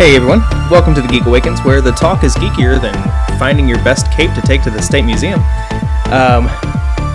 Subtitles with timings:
[0.00, 0.40] Hey everyone,
[0.70, 2.94] welcome to the Geek Awakens, where the talk is geekier than
[3.38, 5.40] finding your best cape to take to the State Museum.
[6.08, 6.48] Um,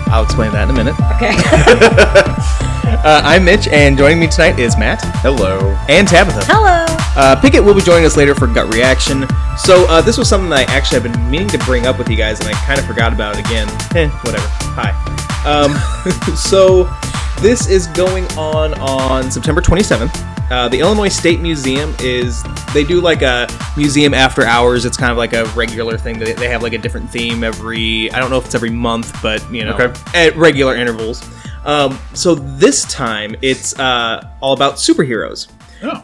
[0.06, 0.94] I'll explain that in a minute.
[1.16, 1.34] Okay.
[2.86, 5.76] Uh, I'm Mitch, and joining me tonight is Matt Hello.
[5.88, 6.40] and Tabitha.
[6.44, 6.86] Hello.
[7.16, 9.26] Uh, Pickett will be joining us later for Gut Reaction.
[9.58, 12.08] So uh, this was something that I actually have been meaning to bring up with
[12.08, 13.68] you guys, and I kind of forgot about it again.
[13.96, 14.46] Eh, whatever.
[14.74, 14.90] Hi.
[15.44, 15.74] Um,
[16.36, 16.84] so
[17.40, 20.50] this is going on on September 27th.
[20.50, 22.44] Uh, the Illinois State Museum is
[22.76, 24.84] they do like a museum after hours.
[24.84, 26.18] It's kind of like a regular thing.
[26.18, 28.10] They, they have like a different theme every.
[28.12, 29.92] I don't know if it's every month, but you know, Okay.
[30.14, 31.26] at regular intervals.
[31.64, 35.48] Um, so this time it's uh, all about superheroes.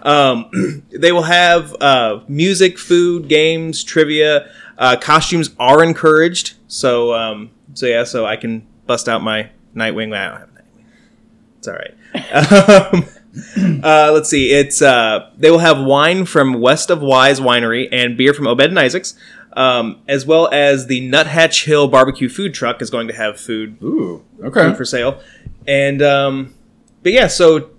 [0.05, 4.51] Um, they will have uh, music, food, games, trivia.
[4.79, 6.55] Uh, costumes are encouraged.
[6.69, 10.17] So, um, so yeah, so I can bust out my Nightwing.
[10.17, 10.85] I don't have Nightwing.
[11.59, 13.13] It's all right.
[13.83, 14.53] uh, let's see.
[14.53, 18.61] It's uh, they will have wine from West of Wise Winery and beer from Obed
[18.67, 19.15] and Isaacs,
[19.55, 23.79] um, as well as the Nuthatch Hill Barbecue Food Truck is going to have food
[23.83, 24.23] Ooh.
[24.37, 24.75] food Okay.
[24.75, 25.21] for sale.
[25.67, 26.55] And um,
[27.03, 27.71] but yeah, so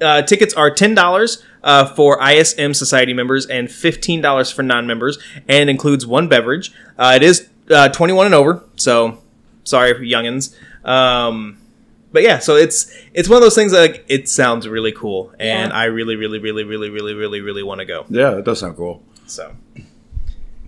[0.00, 5.18] uh, tickets are ten dollars uh, for ISM Society members and fifteen dollars for non-members,
[5.48, 6.72] and includes one beverage.
[6.98, 9.22] Uh, it is uh, twenty-one and over, so
[9.64, 10.54] sorry for youngins.
[10.84, 11.58] Um,
[12.12, 15.32] but yeah, so it's it's one of those things that like, it sounds really cool,
[15.38, 15.76] and Yeah.
[15.78, 18.06] I really, really, really, really, really, really, really want to go.
[18.08, 19.02] Yeah, it does sound cool.
[19.26, 19.54] So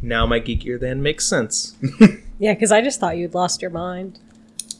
[0.02, 1.76] now my geekier than makes sense.
[2.40, 4.20] Yeah, because I just thought you'd lost your mind.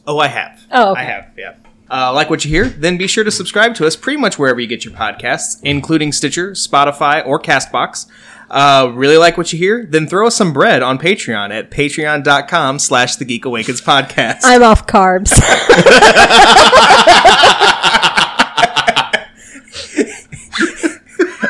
[0.07, 0.65] Oh, I have.
[0.71, 1.01] Oh, okay.
[1.01, 1.55] I have, yeah.
[1.91, 2.69] Uh, like what you hear?
[2.69, 6.13] Then be sure to subscribe to us pretty much wherever you get your podcasts, including
[6.13, 8.05] Stitcher, Spotify, or Castbox.
[8.49, 9.85] Uh, really like what you hear?
[9.85, 14.39] Then throw us some bread on Patreon at patreon.com slash the Geek Awakens podcast.
[14.43, 15.31] I'm off carbs.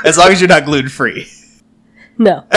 [0.06, 1.28] as long as you're not gluten free.
[2.18, 2.46] no.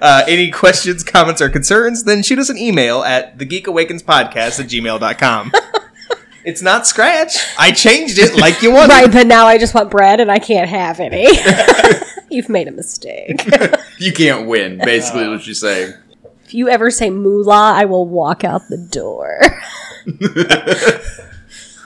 [0.00, 5.52] Uh, any questions, comments, or concerns, then shoot us an email at thegeekawakenspodcast at gmail.com.
[6.44, 7.36] it's not Scratch.
[7.58, 8.92] I changed it like you wanted.
[8.92, 11.26] right, but now I just want bread and I can't have any.
[12.30, 13.40] You've made a mistake.
[13.98, 15.94] You can't win, basically, what you say.
[16.44, 19.40] if you ever say moolah, I will walk out the door.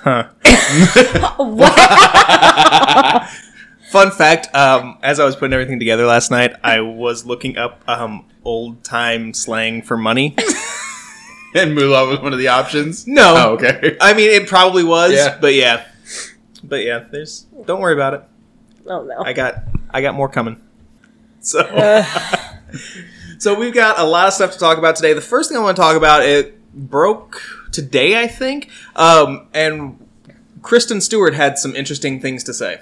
[0.02, 0.28] Huh.
[3.90, 7.82] Fun fact: um, As I was putting everything together last night, I was looking up
[7.86, 10.34] um, old time slang for money.
[11.54, 13.06] And moolah was one of the options.
[13.08, 13.96] No, Oh, okay.
[14.00, 15.36] I mean it probably was, Yeah.
[15.40, 15.84] but yeah,
[16.62, 17.04] but yeah.
[17.10, 18.22] There's don't worry about it.
[18.90, 19.22] Oh no.
[19.22, 20.60] I got I got more coming.
[21.40, 21.62] So
[23.38, 25.12] so we've got a lot of stuff to talk about today.
[25.12, 27.40] The first thing I want to talk about it broke
[27.70, 30.06] today, I think, um, and
[30.62, 32.80] Kristen Stewart had some interesting things to say.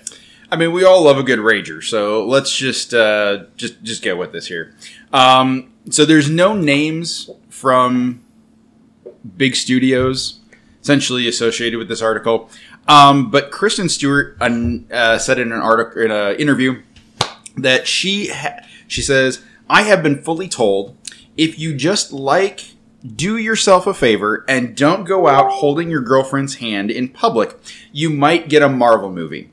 [0.51, 4.17] I mean, we all love a good rager, so let's just uh, just just get
[4.17, 4.75] with this here.
[5.13, 8.23] Um, so there's no names from
[9.37, 10.39] big studios
[10.89, 12.49] essentially associated with this article,
[12.89, 16.83] um, but Kristen Stewart uh, said in an article in an interview
[17.57, 20.97] that she ha- she says I have been fully told
[21.37, 22.73] if you just like
[23.07, 27.57] do yourself a favor and don't go out holding your girlfriend's hand in public,
[27.93, 29.51] you might get a Marvel movie.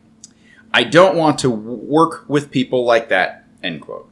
[0.74, 3.46] I don't want to work with people like that.
[3.64, 4.10] End quote.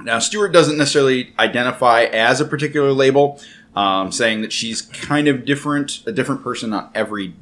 [0.00, 3.40] Now, Stewart doesn't necessarily identify as a particular label,
[3.74, 7.34] um, saying that she's kind of different, a different person on every,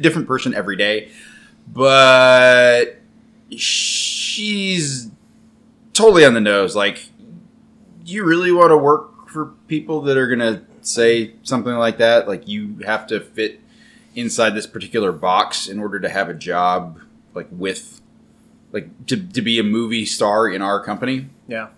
[0.00, 1.10] different person every day,
[1.72, 3.00] but
[3.56, 5.10] she's
[5.92, 6.74] totally on the nose.
[6.76, 7.08] Like,
[8.04, 12.28] you really want to work for people that are gonna say something like that?
[12.28, 13.60] Like, you have to fit
[14.14, 17.00] inside this particular box in order to have a job
[17.34, 18.00] like with
[18.72, 21.68] like to, to be a movie star in our company Yeah.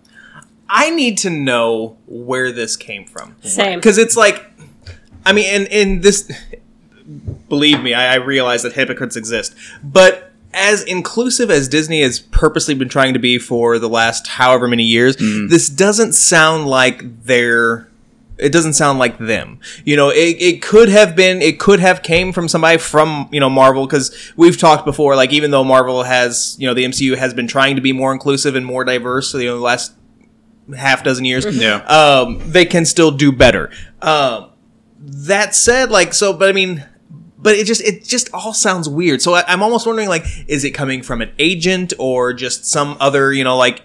[0.69, 3.37] I need to know where this came from.
[3.43, 3.79] Same.
[3.79, 4.45] Because it's like,
[5.25, 6.31] I mean, and, and this,
[7.49, 9.55] believe me, I, I realize that hypocrites exist.
[9.83, 14.69] But as inclusive as Disney has purposely been trying to be for the last however
[14.69, 17.89] many years, this doesn't sound like their.
[18.37, 19.61] It doesn't sound like them.
[19.85, 23.39] You know, it, it could have been, it could have came from somebody from, you
[23.39, 27.17] know, Marvel, because we've talked before, like, even though Marvel has, you know, the MCU
[27.17, 29.93] has been trying to be more inclusive and more diverse, you know, the last
[30.77, 31.77] half dozen years, Yeah.
[31.85, 33.71] um, they can still do better.
[34.03, 34.51] Um,
[34.99, 36.85] that said, like, so, but I mean,
[37.45, 39.23] but it just, it just all sounds weird.
[39.23, 42.97] So I, I'm almost wondering, like, is it coming from an agent or just some
[42.99, 43.83] other, you know, like,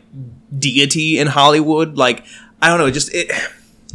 [0.58, 1.98] deity in Hollywood?
[1.98, 2.26] Like,
[2.62, 3.30] I don't know, it just, it,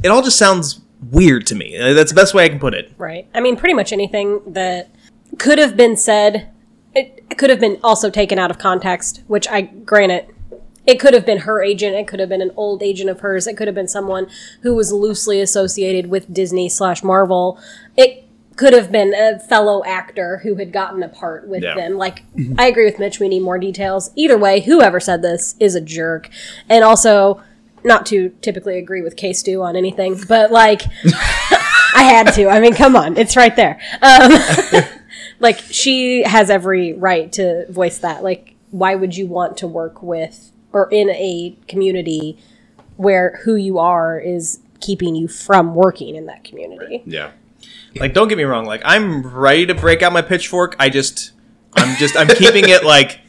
[0.05, 0.81] it all just sounds
[1.11, 1.77] weird to me.
[1.77, 2.93] Uh, That's the best way I can put it.
[2.97, 3.27] Right.
[3.35, 4.91] I mean, pretty much anything that
[5.39, 6.53] could have been said,
[6.95, 10.27] it could have been also taken out of context, which I, granted,
[10.87, 11.97] it could have been her agent.
[11.97, 13.47] It could have been an old agent of hers.
[13.47, 14.29] It could have been someone
[14.61, 17.59] who was loosely associated with Disney slash Marvel.
[17.97, 18.24] It
[18.57, 21.75] could have been a fellow actor who had gotten a part with Yeah.
[21.75, 21.97] them.
[21.97, 22.23] Like,
[22.59, 23.19] I agree with Mitch.
[23.21, 24.11] We need more details.
[24.15, 26.29] Either way, whoever said this is a jerk.
[26.69, 27.41] And also,
[27.83, 30.83] not to typically agree with K Stu on anything, but like,
[31.97, 32.49] I had to.
[32.49, 33.81] I mean, come on, it's right there.
[34.03, 34.33] Um,
[35.41, 38.23] like, she has every right to voice that.
[38.25, 42.37] Like, why would you want to work with or in a community
[42.97, 47.03] where who you are is keeping you from working in that community?
[47.07, 47.31] Yeah.
[47.97, 48.65] Like, don't get me wrong.
[48.65, 50.77] Like, I'm ready to break out my pitchfork.
[50.79, 51.33] I just,
[51.75, 53.21] I'm just, I'm keeping it like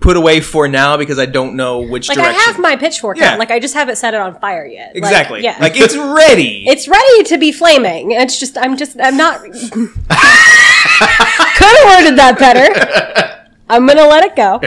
[0.00, 2.40] put away for now because I don't know which Like, direction.
[2.40, 3.32] I have my pitchfork Yeah.
[3.32, 3.38] out.
[3.38, 4.88] Like, I just haven't set it on fire yet.
[4.88, 5.42] Like, exactly.
[5.42, 5.56] yeah.
[5.60, 6.64] Like, it's ready.
[6.68, 8.12] it's ready to be flaming.
[8.12, 9.40] It's just, I'm just, I'm not.
[9.52, 9.72] Could have
[11.86, 13.46] worded that better.
[13.68, 14.60] I'm gonna let it go.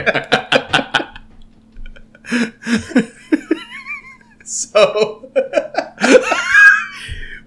[4.44, 5.30] So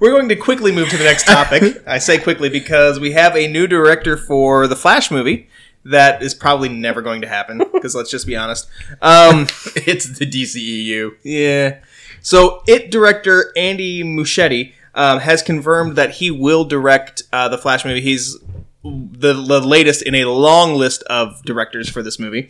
[0.04, 1.82] we're going to quickly move to the next topic.
[1.88, 5.48] I say quickly because we have a new director for the Flash movie
[5.86, 7.60] that is probably never going to happen.
[7.72, 8.68] Because let's just be honest.
[9.02, 9.48] Um,
[9.78, 11.16] It's the DCEU.
[11.24, 11.80] yeah.
[12.22, 17.86] So it director Andy Muschietti um, has confirmed that he will direct uh, the Flash
[17.86, 18.02] movie.
[18.02, 18.38] He's
[18.84, 22.50] the, the latest in a long list of directors for this movie.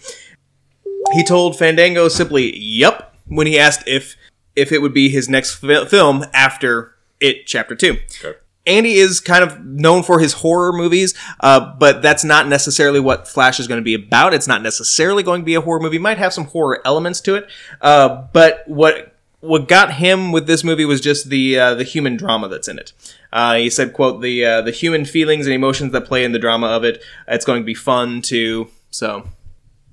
[1.12, 4.16] He told Fandango simply "Yup" when he asked if
[4.56, 6.93] if it would be his next fi- film after
[7.24, 7.98] It Chapter Two.
[8.24, 8.38] Okay.
[8.66, 13.28] Andy is kind of known for his horror movies, uh, but that's not necessarily what
[13.28, 14.34] Flash is going to be about.
[14.34, 15.98] It's not necessarily going to be a horror movie.
[15.98, 17.48] It might have some horror elements to it,
[17.82, 22.16] uh, but what what got him with this movie was just the uh, the human
[22.16, 22.94] drama that's in it.
[23.34, 26.40] Uh, he said, "quote the uh, the human feelings and emotions that play in the
[26.40, 27.04] drama of it.
[27.28, 29.28] It's going to be fun too." So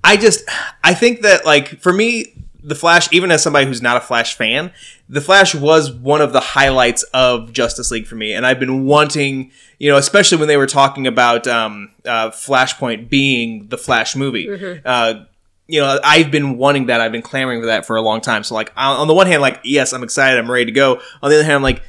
[0.03, 0.49] I just
[0.83, 2.33] I think that like for me
[2.63, 4.71] the Flash even as somebody who's not a Flash fan
[5.09, 8.33] the Flash was one of the highlights of Justice League for me.
[8.33, 13.09] And I've been wanting you know especially when they were talking about um, uh, Flashpoint
[13.09, 14.79] being the Flash movie.
[14.85, 15.25] Uh,
[15.67, 17.01] you know I've been wanting that.
[17.01, 18.43] I've been clamoring for that for a long time.
[18.43, 20.39] So like on the one hand like yes I'm excited.
[20.39, 21.01] I'm ready to go.
[21.21, 21.83] On the other hand I'm like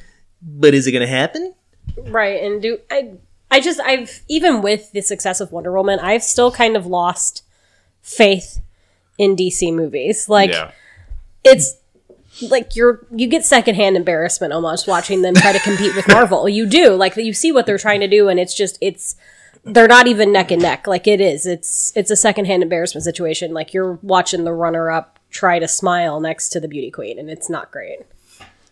[0.45, 1.53] but is it gonna happen?
[1.97, 3.13] Right, and do I?
[3.49, 7.43] I just I've even with the success of Wonder Woman, I've still kind of lost
[8.01, 8.59] faith
[9.17, 10.27] in DC movies.
[10.29, 10.71] Like Yeah.
[11.43, 11.77] it's
[12.41, 16.49] like you're you get secondhand embarrassment almost watching them try to compete with Marvel.
[16.49, 19.15] You do like you see what they're trying to do, and it's just it's
[19.63, 20.87] they're not even neck and neck.
[20.87, 21.45] Like it is.
[21.45, 23.53] It's it's a secondhand embarrassment situation.
[23.53, 27.29] Like you're watching the runner up try to smile next to the beauty queen, and
[27.29, 27.99] it's not great.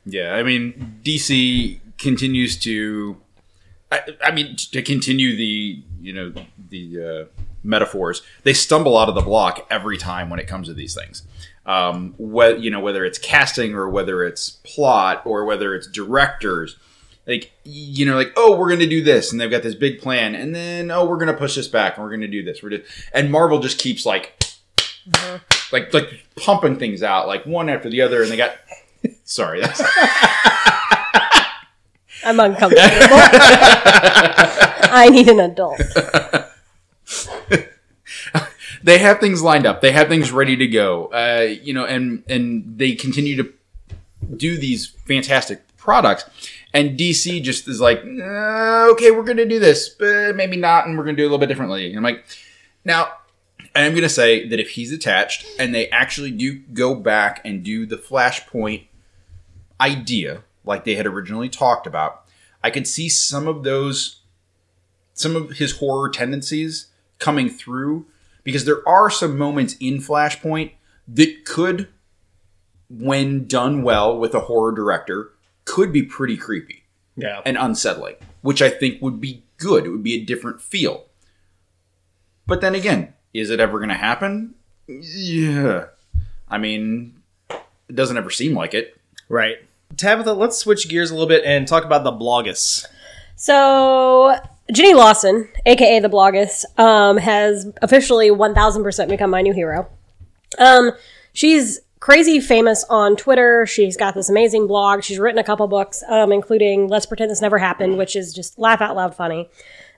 [0.06, 3.18] Yeah, I mean, DC continues to.
[3.92, 6.34] I, I mean, to continue the you know
[6.70, 10.74] the uh, metaphors, they stumble out of the block every time when it comes to
[10.74, 11.24] these things.
[11.66, 16.78] Um, you know, whether it's casting or whether it's plot or whether it's directors,
[17.28, 20.02] like you know, like oh, we're going to do this, and they've got this big
[20.02, 22.44] plan, and then oh, we're going to push this back, and we're going to do
[22.44, 22.64] this.
[22.64, 24.44] We're just, and Marvel just keeps like,
[25.72, 28.56] like like pumping things out like one after the other, and they got.
[29.24, 29.82] Sorry, that's
[32.24, 32.84] I'm uncomfortable.
[34.94, 35.82] I need an adult.
[38.84, 39.82] They have things lined up.
[39.82, 41.06] They have things ready to go.
[41.08, 43.54] Uh, you know, and and they continue to
[44.36, 46.26] do these fantastic products.
[46.74, 50.88] And DC just is like, "Uh, okay, we're going to do this, but maybe not,
[50.88, 51.88] and we're going to do it a little bit differently.
[51.90, 52.24] And I'm like,
[52.86, 53.10] now,
[53.76, 57.64] I'm going to say that if he's attached and they actually do go back and
[57.64, 58.86] do the Flashpoint
[59.80, 62.26] idea like they had originally talked about,
[62.64, 64.22] I could see some of those,
[65.14, 66.88] some of his horror tendencies
[67.20, 68.06] coming through
[68.44, 70.72] because there are some moments in Flashpoint
[71.08, 71.88] that could,
[72.90, 75.32] when done well with a horror director,
[75.66, 76.84] could be pretty creepy
[77.16, 79.86] yeah and unsettling, which I think would be good.
[79.86, 81.06] It would be a different feel.
[82.48, 84.56] But then again, is it ever going to happen?
[84.88, 85.86] Yeah.
[86.50, 88.98] I mean, it doesn't ever seem like it.
[89.30, 89.58] right
[89.98, 92.86] Tabitha let's switch gears a little bit and talk about the Bloggess
[93.36, 94.36] So
[94.72, 99.90] Jenny Lawson, aka the Bloggess, um, has officially 1000% become my new hero.
[100.58, 100.92] Um,
[101.34, 103.66] she's crazy famous on Twitter.
[103.66, 105.04] She's got this amazing blog.
[105.04, 108.58] She's written a couple books, um, including Let's Pretend This Never Happened, which is just
[108.58, 109.50] laugh out loud funny.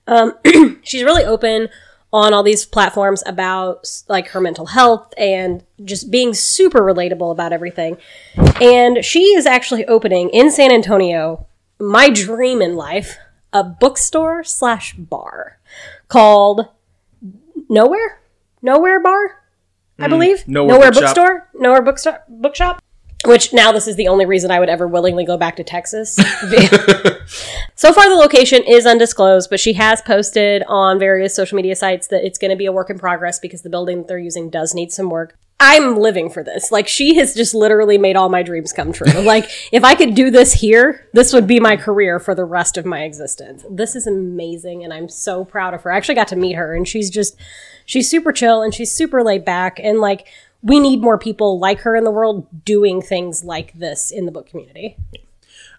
[0.08, 0.34] Um,
[0.84, 1.70] she's really open
[2.12, 7.54] on all these platforms about like her mental health and just being super relatable about
[7.54, 7.98] everything.
[8.62, 11.48] And she is actually opening in San Antonio,
[11.80, 13.18] my dream in life,
[13.54, 15.60] a bookstore slash bar
[16.08, 16.68] called
[17.70, 18.22] Nowhere?
[18.62, 19.44] Nowhere Bar?
[20.00, 20.48] I mm, believe.
[20.48, 21.50] Nowhere Nowhere bookstore.
[21.54, 22.24] Nowhere bookstore.
[22.28, 22.82] Bookshop.
[23.26, 26.16] Which now this is the only reason I would ever willingly go back to Texas.
[27.76, 32.08] so far, the location is undisclosed, but she has posted on various social media sites
[32.08, 34.50] that it's going to be a work in progress because the building that they're using
[34.50, 35.38] does need some work.
[35.60, 36.72] I'm living for this.
[36.72, 39.12] Like, she has just literally made all my dreams come true.
[39.22, 42.78] like, if I could do this here, this would be my career for the rest
[42.78, 43.64] of my existence.
[43.70, 45.92] This is amazing, and I'm so proud of her.
[45.92, 47.38] I actually got to meet her, and she's just,
[47.86, 49.80] she's super chill and she's super laid back.
[49.80, 50.28] And, like,
[50.62, 54.32] we need more people like her in the world doing things like this in the
[54.32, 54.98] book community.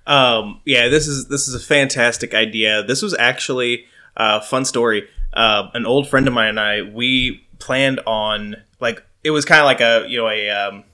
[0.07, 2.83] Um, yeah, this is this is a fantastic idea.
[2.83, 5.09] This was actually a fun story.
[5.33, 9.61] Uh, an old friend of mine and I we planned on like it was kind
[9.61, 10.85] of like a you know a um,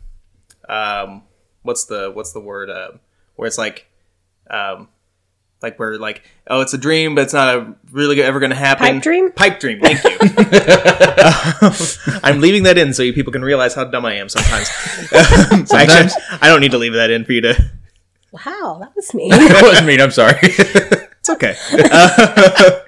[0.68, 1.22] um,
[1.62, 2.92] what's the what's the word uh,
[3.36, 3.86] where it's like
[4.48, 4.88] um,
[5.62, 8.56] like we're like oh it's a dream but it's not a really ever going to
[8.56, 9.32] happen Pipe dream?
[9.32, 10.16] pipe dream thank you
[12.22, 14.68] i'm leaving that in so you people can realize how dumb i am sometimes
[15.68, 17.70] sometimes i don't need to leave that in for you to
[18.32, 20.00] Wow, that was mean that wasn't mean.
[20.00, 20.38] I'm sorry.
[20.42, 21.56] it's okay.
[21.72, 22.80] Uh,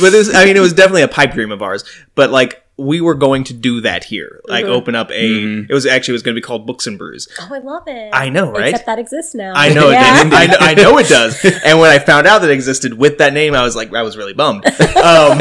[0.00, 1.84] but this, I mean, it was definitely a pipe dream of ours.
[2.14, 5.64] But like, we were going to do that here, like open up a.
[5.68, 7.28] It was actually it was going to be called Books and Brews.
[7.38, 8.10] oh, I love it.
[8.12, 8.68] I know, right?
[8.70, 9.52] Except that exists now.
[9.54, 10.26] I know Yeah.
[10.26, 10.32] it does.
[10.40, 11.44] I know, I know it does.
[11.64, 14.02] And when I found out that it existed with that name, I was like, I
[14.02, 14.64] was really bummed.
[14.66, 15.38] Um,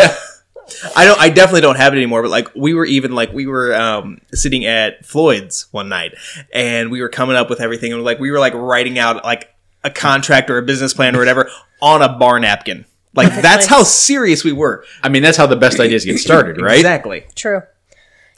[0.96, 1.20] I don't.
[1.20, 2.22] I definitely don't have it anymore.
[2.22, 6.14] But like, we were even like we were um, sitting at Floyd's one night,
[6.54, 9.50] and we were coming up with everything, and like we were like writing out like
[9.84, 11.50] a contract or a business plan or whatever
[11.82, 12.86] on a bar napkin.
[13.14, 14.86] Like that's how serious we were.
[15.02, 16.78] I mean, that's how the best ideas get started, right?
[16.78, 17.26] Exactly.
[17.36, 17.64] True.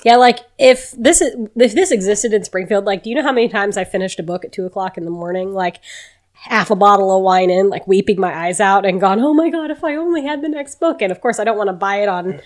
[0.03, 3.33] Yeah, like if this is if this existed in Springfield, like, do you know how
[3.33, 5.79] many times I finished a book at two o'clock in the morning, like
[6.33, 9.49] half a bottle of wine in, like weeping my eyes out, and gone, "Oh my
[9.49, 11.73] god, if I only had the next book!" And of course, I don't want to
[11.73, 12.41] buy it on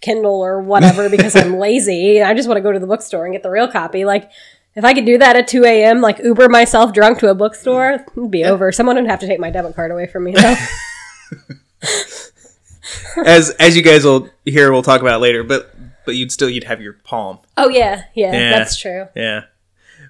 [0.00, 2.20] Kindle or whatever because I'm lazy.
[2.22, 4.04] I just want to go to the bookstore and get the real copy.
[4.04, 4.30] Like,
[4.74, 8.04] if I could do that at two a.m., like Uber myself drunk to a bookstore,
[8.16, 8.70] it'd be over.
[8.70, 10.32] Someone would have to take my debit card away from me.
[10.32, 10.56] Though.
[13.26, 15.44] As as you guys will hear, we'll talk about later.
[15.44, 15.74] But
[16.06, 17.38] but you'd still you'd have your palm.
[17.56, 18.50] oh yeah, yeah, Yeah.
[18.58, 19.06] that's true.
[19.14, 19.42] Yeah.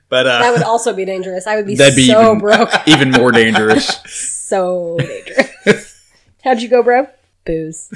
[0.08, 1.46] But uh, That would also be dangerous.
[1.46, 2.70] I would be, That'd be so even, broke.
[2.86, 3.86] even more dangerous.
[4.06, 6.10] so dangerous.
[6.42, 7.08] How'd you go, bro?
[7.44, 7.90] Booze,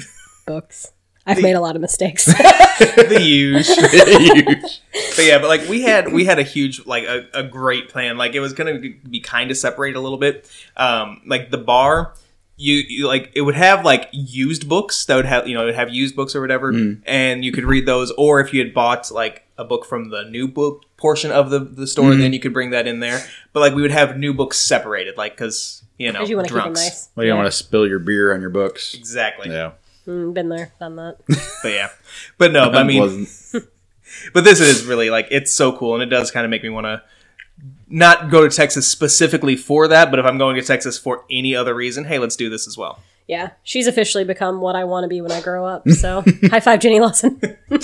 [0.45, 0.91] books.
[1.25, 2.25] I've made a lot of mistakes.
[2.25, 3.65] the huge.
[3.67, 4.81] the Huge.
[5.15, 8.17] But yeah, but like we had we had a huge like a, a great plan.
[8.17, 10.49] Like it was gonna be kind of separated a little bit.
[10.75, 12.13] Um, like the bar,
[12.55, 15.65] you, you like it would have like used books that would have you know it
[15.67, 16.71] would have used books or whatever,
[17.05, 18.11] and you could read those.
[18.11, 21.59] Or if you had bought like a book from the new book portion of the
[21.59, 23.23] the store, then you could bring that in there.
[23.53, 26.53] But like we would have new books separated, like because you know you want to
[26.53, 27.09] keep them nice.
[27.15, 28.93] Well, you don't want to spill your beer on your books.
[28.93, 29.49] Exactly.
[29.49, 29.71] Yeah.
[30.07, 31.17] Mm, been there, done that.
[31.63, 31.89] But yeah.
[32.37, 33.69] But no, but I mean Unpleasant.
[34.33, 36.69] but this is really like it's so cool and it does kind of make me
[36.69, 37.01] want to
[37.87, 41.55] not go to texas specifically for that but if i'm going to texas for any
[41.55, 45.05] other reason hey let's do this as well Yeah, she's officially become what I want
[45.05, 45.83] to be when I grow up.
[46.03, 47.39] So, high five, Jenny Lawson.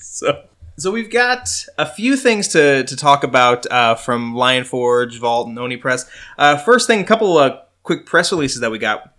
[0.00, 0.44] so
[0.76, 1.48] so we've got
[1.78, 6.08] a few things to, to talk about uh, from lion forge vault and oni press
[6.38, 9.12] uh, first thing a couple of quick press releases that we got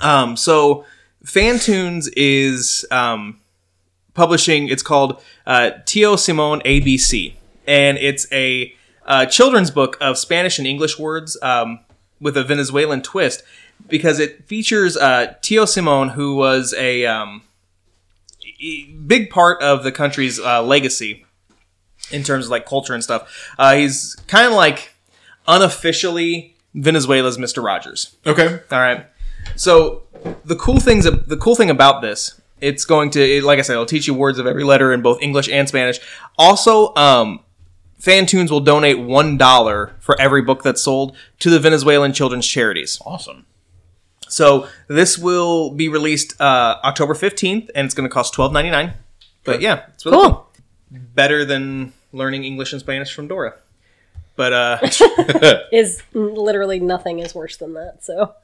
[0.00, 0.84] um, so
[1.24, 3.40] fantunes is um,
[4.14, 7.34] publishing it's called uh, tio Simone abc
[7.66, 8.74] and it's a
[9.06, 11.80] uh, children's book of spanish and english words um,
[12.20, 13.42] with a venezuelan twist
[13.88, 17.42] because it features uh, tio simon who was a um,
[19.06, 21.24] big part of the country's uh, legacy
[22.10, 24.94] in terms of like culture and stuff uh, he's kind of like
[25.48, 28.60] unofficially venezuela's mr rogers Okay.
[28.70, 29.06] all right.
[29.56, 30.04] So
[30.44, 33.72] the cool things, the cool thing about this, it's going to, it- like I said,
[33.72, 35.98] it'll teach you words of every letter in both English and Spanish.
[36.38, 37.40] Also, um,
[38.02, 42.98] Fantunes will donate one dollar for every book that's sold to the Venezuelan children's charities.
[43.06, 43.46] Awesome.
[44.28, 48.70] So this will be released uh, October fifteenth, and it's going to cost twelve ninety
[48.70, 48.94] nine.
[49.44, 50.30] But yeah, it's really Cool.
[50.30, 50.48] cool.
[51.14, 53.54] Better than learning English and Spanish from Dora.
[54.34, 54.78] But uh,
[55.72, 58.02] Is literally nothing is worse than that.
[58.02, 58.34] So,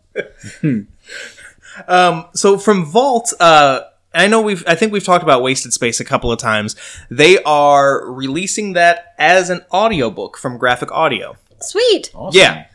[2.34, 3.80] so from Vault, uh,
[4.14, 6.76] I know we've, I think we've talked about Wasted Space a couple of times.
[7.10, 11.36] They are releasing that as an audiobook from Graphic Audio.
[11.60, 12.10] sweet.
[12.14, 12.38] Awesome.
[12.40, 12.66] Yeah.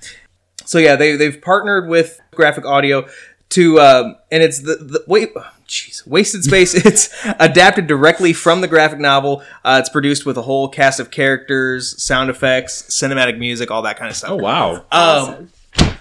[0.66, 3.08] So yeah, they they've partnered with Graphic Audio
[3.50, 5.32] to, um, and it's the the wait.
[5.36, 6.74] oh, Jeez, Wasted Space.
[6.74, 7.10] It's
[7.40, 9.44] adapted directly from the graphic novel.
[9.66, 13.98] Uh, it's produced with a whole cast of characters, sound effects, cinematic music, all that
[13.98, 14.32] kind of stuff.
[14.32, 14.74] Oh wow.
[14.76, 15.52] Um, Awesome.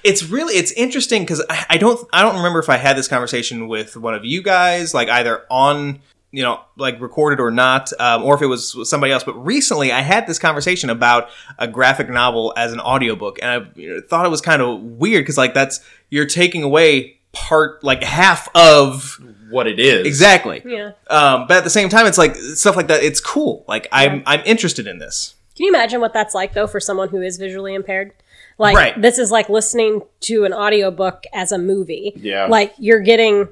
[0.04, 3.08] It's really it's interesting because I, I don't I don't remember if I had this
[3.08, 6.00] conversation with one of you guys like either on
[6.32, 9.22] you know, like recorded or not, um, or if it was somebody else.
[9.22, 13.78] But recently, I had this conversation about a graphic novel as an audiobook, and I
[13.78, 17.84] you know, thought it was kind of weird because like that's you're taking away part
[17.84, 20.06] like half of what it is.
[20.06, 20.62] exactly.
[20.64, 20.92] Yeah.
[21.08, 23.02] Um, but at the same time, it's like stuff like that.
[23.02, 23.64] It's cool.
[23.68, 25.34] Like I'm I'm interested in this.
[25.54, 28.14] Can you imagine what that's like though for someone who is visually impaired?
[28.58, 29.00] Like Right.
[29.00, 32.12] this is like listening to an audiobook as a movie.
[32.16, 32.46] Yeah.
[32.46, 33.48] Like you're getting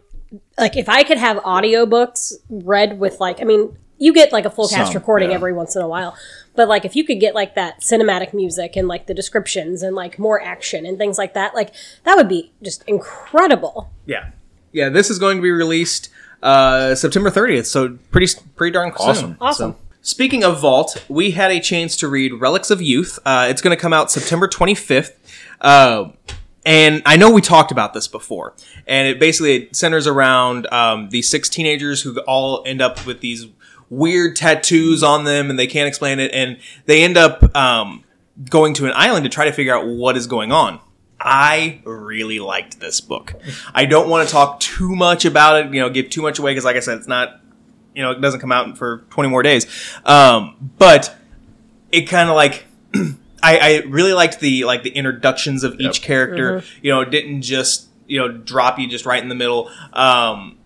[0.59, 4.51] like if I could have audiobooks read with like I mean, you get like a
[4.51, 5.35] full cast Some, recording yeah.
[5.37, 6.17] every once in a while.
[6.57, 9.95] But like if you could get like that cinematic music and like the descriptions and
[9.95, 11.73] like more action and things like that, like
[12.05, 13.91] that would be just incredible.
[14.07, 14.31] Yeah,
[14.73, 14.89] yeah.
[14.89, 16.09] This is going to be released
[16.43, 18.27] uh, September 30th, so pretty
[18.57, 19.07] pretty darn soon.
[19.09, 19.37] Awesome.
[19.41, 19.73] Awesome.
[19.73, 23.19] So, speaking of Vault, we had a chance to read Relics of Youth.
[23.25, 25.13] Uh, it's going to come out September 25th.
[25.61, 26.11] Uh,
[26.65, 28.55] and I know we talked about this before,
[28.87, 33.47] and it basically centers around um, these six teenagers who all end up with these
[33.89, 38.05] weird tattoos on them, and they can't explain it, and they end up um,
[38.49, 40.81] going to an island to try to figure out what is going on.
[41.19, 43.35] I really liked this book.
[43.75, 46.53] I don't want to talk too much about it, you know, give too much away
[46.53, 47.41] because, like I said, it's not,
[47.95, 49.67] you know, it doesn't come out for 20 more days.
[50.05, 51.17] Um, but
[51.93, 52.67] it kind of like
[53.43, 56.63] I, I really liked the like the introductions of each character.
[56.83, 59.71] You know, it didn't just you know drop you just right in the middle.
[59.93, 60.59] Um,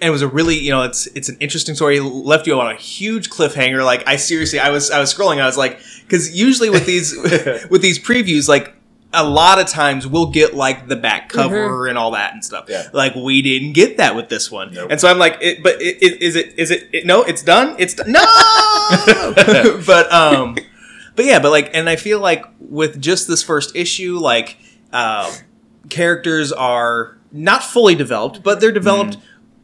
[0.00, 1.98] and it was a really you know it's it's an interesting story.
[1.98, 3.84] It left you on a huge cliffhanger.
[3.84, 5.40] Like I seriously, I was I was scrolling.
[5.40, 7.14] I was like, because usually with these
[7.70, 8.74] with these previews, like
[9.12, 12.66] a lot of times we'll get like the back cover and all that and stuff.
[12.68, 12.88] Yeah.
[12.92, 14.90] Like we didn't get that with this one, Nope.
[14.90, 17.06] and so I'm like, it, but it, it, is it is it, it?
[17.06, 17.74] No, it's done.
[17.78, 18.12] It's done.
[18.12, 18.20] No,
[19.86, 20.56] but um,
[21.16, 24.56] but yeah, but like, and I feel like with just this first issue, like,
[24.92, 25.32] uh,
[25.88, 29.16] characters are not fully developed, but they're developed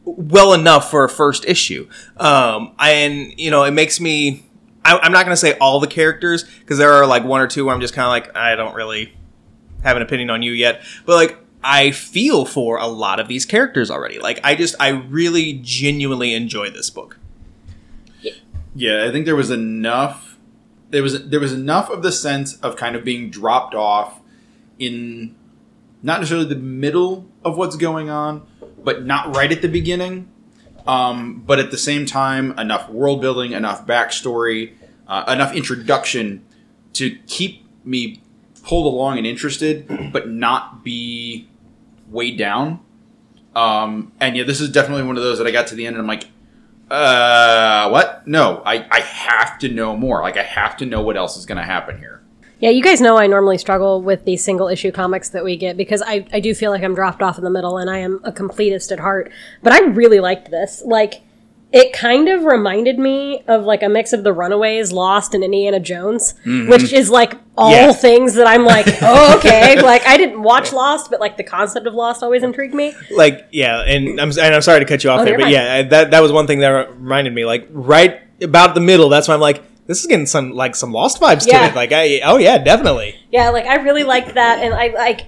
[0.03, 1.87] well enough for a first issue.
[2.17, 4.43] Um, and you know, it makes me.
[4.83, 7.47] I, I'm not going to say all the characters because there are like one or
[7.47, 9.13] two where I'm just kind of like, I don't really
[9.83, 11.37] have an opinion on you yet, but like.
[11.63, 14.19] I feel for a lot of these characters already.
[14.19, 17.17] Like I just I really genuinely enjoy this book.
[18.77, 20.37] Yeah, I think there was enough.
[20.91, 24.21] There was there was enough of the sense of kind of being dropped off
[24.77, 25.35] in
[26.03, 28.45] not necessarily the middle of what's going on,
[28.83, 30.31] but not right at the beginning.
[30.85, 34.75] Um, but at the same time, enough world building, enough backstory,
[35.07, 36.45] uh, enough introduction
[36.93, 38.21] to keep me
[38.67, 41.47] pulled along and interested, but not be
[42.09, 42.81] weighed down.
[43.55, 45.95] Um, and yeah, this is definitely one of those that I got to the end
[45.95, 46.25] and I'm like,
[46.91, 48.27] uh, what?
[48.27, 50.21] No, I, I have to know more.
[50.21, 52.21] Like, I have to know what else is going to happen here.
[52.59, 55.77] Yeah, you guys know I normally struggle with these single issue comics that we get
[55.77, 58.19] because I, I do feel like I'm dropped off in the middle and I am
[58.23, 59.31] a completist at heart.
[59.63, 60.81] But I really liked this.
[60.85, 61.21] Like,
[61.73, 65.79] it kind of reminded me of like a mix of The Runaways, Lost, and Indiana
[65.81, 66.69] Jones, mm-hmm.
[66.69, 67.91] which is like all Yeah.
[67.91, 69.81] things that I'm like, oh, okay.
[69.81, 72.93] like, I didn't watch Lost, but like the concept of Lost always intrigued me.
[73.11, 75.51] like yeah and i'm and i'm sorry to cut you off Oh, there but fine.
[75.53, 79.27] yeah that that was one thing that reminded me like right about the middle that's
[79.27, 81.59] why i'm like this is getting some like some lost vibes Yeah.
[81.61, 84.87] to it like i oh yeah definitely Yeah, like I really liked that, and I
[84.89, 85.21] like.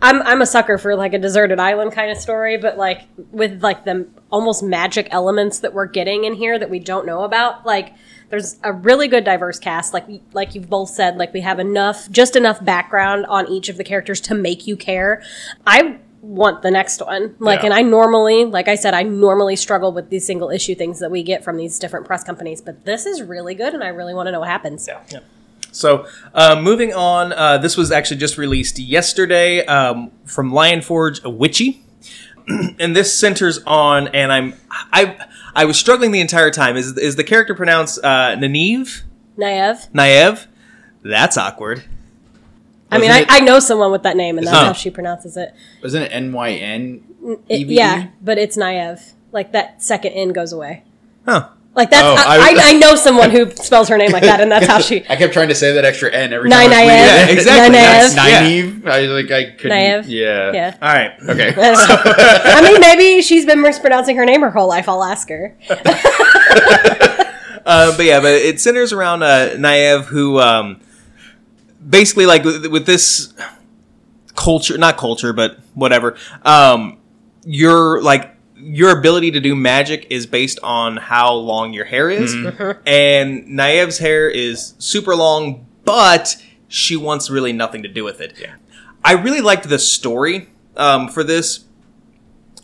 [0.00, 3.62] I'm I'm a sucker for like a deserted island kind of story, but like with
[3.62, 7.66] like the almost magic elements that we're getting in here that we don't know about.
[7.66, 7.94] Like
[8.30, 9.92] there's a really good diverse cast.
[9.92, 13.76] Like like you've both said, like we have enough, just enough background on each of
[13.76, 15.22] the characters to make you care.
[15.66, 17.34] I want the next one.
[17.38, 17.66] Like, Yeah.
[17.66, 21.10] and I normally, like I said, I normally struggle with these single issue things that
[21.12, 24.14] we get from these different press companies, but this is really good, and I really
[24.14, 24.88] want to know what happens.
[25.72, 31.22] So uh, moving on uh, this was actually just released yesterday um, from lion forge
[31.24, 31.82] a witchy
[32.78, 34.54] and this centers on and i'm
[34.92, 35.16] i
[35.54, 39.02] i was struggling the entire time is is the character pronounced uh Nyneve?
[39.36, 39.90] Naev.
[39.92, 40.46] Naev?
[41.02, 41.84] that's awkward
[42.90, 44.88] I mean, Wasn't I, it- I know someone with that name, and that's how she
[44.88, 45.52] pronounces it.
[45.82, 47.02] Wasn't it NYN?
[47.48, 49.12] Yeah, but it's Naev.
[49.30, 50.84] Like that second N goes away.
[51.26, 54.24] huh Like that's Oh, I, I- I, I know someone who spells her name like
[54.24, 55.04] that, and that's how she.
[55.08, 56.70] I kept trying to say that extra N every Nyneve.
[56.70, 56.72] time.
[56.72, 57.76] I was reading Yeah, exactly.
[57.76, 58.82] Nyneve.
[58.82, 58.92] That's- yeah.
[58.92, 59.78] I like I couldn't.
[59.78, 60.04] Nyneve.
[60.08, 60.52] Yeah.
[60.52, 60.76] Yeah.
[60.82, 61.54] all right Okay.
[61.56, 62.52] I.
[62.58, 64.88] I mean, maybe she's been mispronouncing her name her whole life.
[64.88, 65.56] I'll ask her.
[67.66, 70.80] Uh, but yeah, but it centers around uh, Naev, who um,
[71.86, 73.34] basically like with, with this
[74.34, 76.16] culture, not culture, but whatever.
[76.42, 76.98] Um,
[77.44, 82.34] your like your ability to do magic is based on how long your hair is,
[82.86, 86.36] and Naev's hair is super long, but
[86.68, 88.34] she wants really nothing to do with it.
[89.04, 91.64] I really liked the story um, for this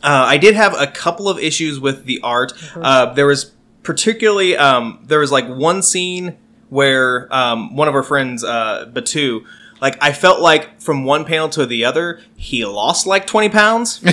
[0.03, 2.53] Uh, I did have a couple of issues with the art.
[2.53, 2.81] Mm-hmm.
[2.83, 6.37] Uh, there was particularly um, there was like one scene
[6.69, 9.45] where um, one of our friends, uh, Batu,
[9.81, 14.03] like I felt like from one panel to the other, he lost like twenty pounds.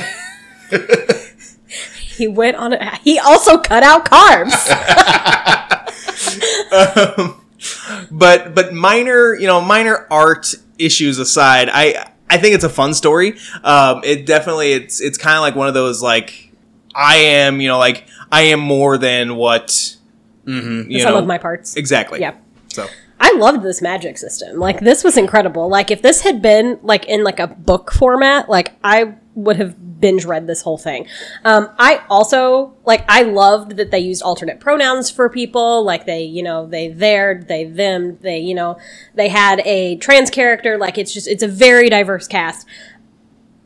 [2.16, 2.72] He went on.
[2.72, 4.53] A, he also cut out carbs.
[8.11, 12.92] but but minor you know minor art issues aside i i think it's a fun
[12.94, 16.51] story um it definitely it's it's kind of like one of those like
[16.94, 19.96] i am you know like i am more than what
[20.44, 21.77] you Some know of my parts.
[21.77, 22.35] exactly Yeah.
[22.68, 22.87] so
[23.20, 24.59] I loved this magic system.
[24.59, 25.68] Like this was incredible.
[25.68, 30.00] Like if this had been like in like a book format, like I would have
[30.00, 31.06] binge read this whole thing.
[31.44, 35.84] Um, I also like I loved that they used alternate pronouns for people.
[35.84, 38.78] Like they, you know, they their, they them, they, you know,
[39.14, 40.76] they had a trans character.
[40.76, 42.66] Like it's just it's a very diverse cast.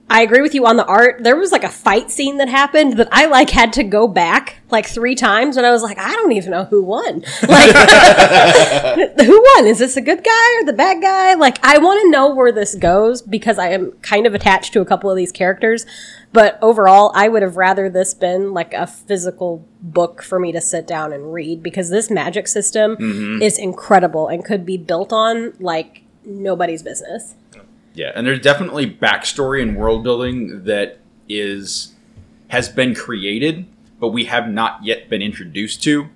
[0.08, 1.24] I agree with you on the art.
[1.24, 4.60] There was like a fight scene that happened that I like had to go back
[4.70, 7.24] like three times and I was like, I don't even know who won.
[7.46, 7.74] Like
[9.20, 9.66] who won?
[9.66, 11.34] Is this a good guy or the bad guy?
[11.34, 14.80] Like I want to know where this goes because I am kind of attached to
[14.80, 15.86] a couple of these characters.
[16.32, 20.60] But overall, I would have rather this been like a physical book for me to
[20.60, 23.42] sit down and read because this magic system mm-hmm.
[23.42, 27.34] is incredible and could be built on like nobody's business.
[27.96, 30.98] Yeah, and there's definitely backstory and world building that
[31.30, 31.94] is
[32.48, 33.66] has been created,
[33.98, 36.08] but we have not yet been introduced to.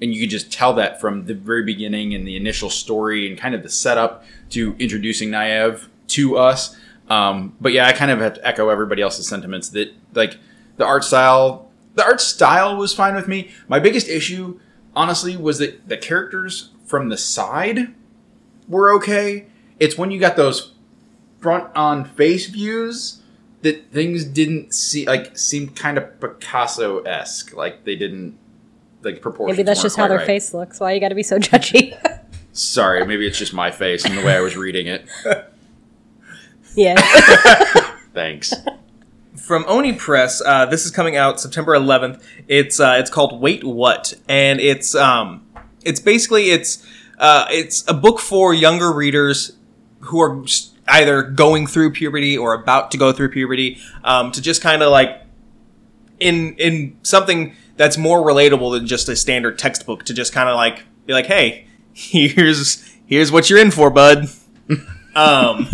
[0.00, 3.36] And you can just tell that from the very beginning and the initial story and
[3.36, 6.74] kind of the setup to introducing Naev to us.
[7.10, 10.38] Um, but yeah, I kind of have to echo everybody else's sentiments that like
[10.78, 13.50] the art style, the art style was fine with me.
[13.68, 14.58] My biggest issue,
[14.96, 17.94] honestly, was that the characters from the side
[18.66, 19.46] were okay.
[19.78, 20.72] It's when you got those
[21.40, 23.22] front on face views
[23.62, 27.54] that things didn't see like seemed kind of Picasso esque.
[27.54, 28.38] Like they didn't
[29.02, 29.56] like proportions.
[29.56, 30.26] Maybe that's just how their right.
[30.26, 30.80] face looks.
[30.80, 31.96] Why you got to be so judgy?
[32.52, 35.06] Sorry, maybe it's just my face and the way I was reading it.
[36.74, 36.94] yeah.
[38.14, 38.52] Thanks.
[39.36, 42.22] from Oni Press, uh, this is coming out September 11th.
[42.48, 45.46] It's uh, it's called Wait What, and it's um
[45.84, 46.84] it's basically it's
[47.18, 49.56] uh, it's a book for younger readers
[50.00, 54.42] who are s- either going through puberty or about to go through puberty um, to
[54.42, 55.22] just kind of like
[56.18, 60.56] in in something that's more relatable than just a standard textbook to just kind of
[60.56, 64.28] like be like, hey, here's here's what you're in for, bud.
[65.14, 65.68] um,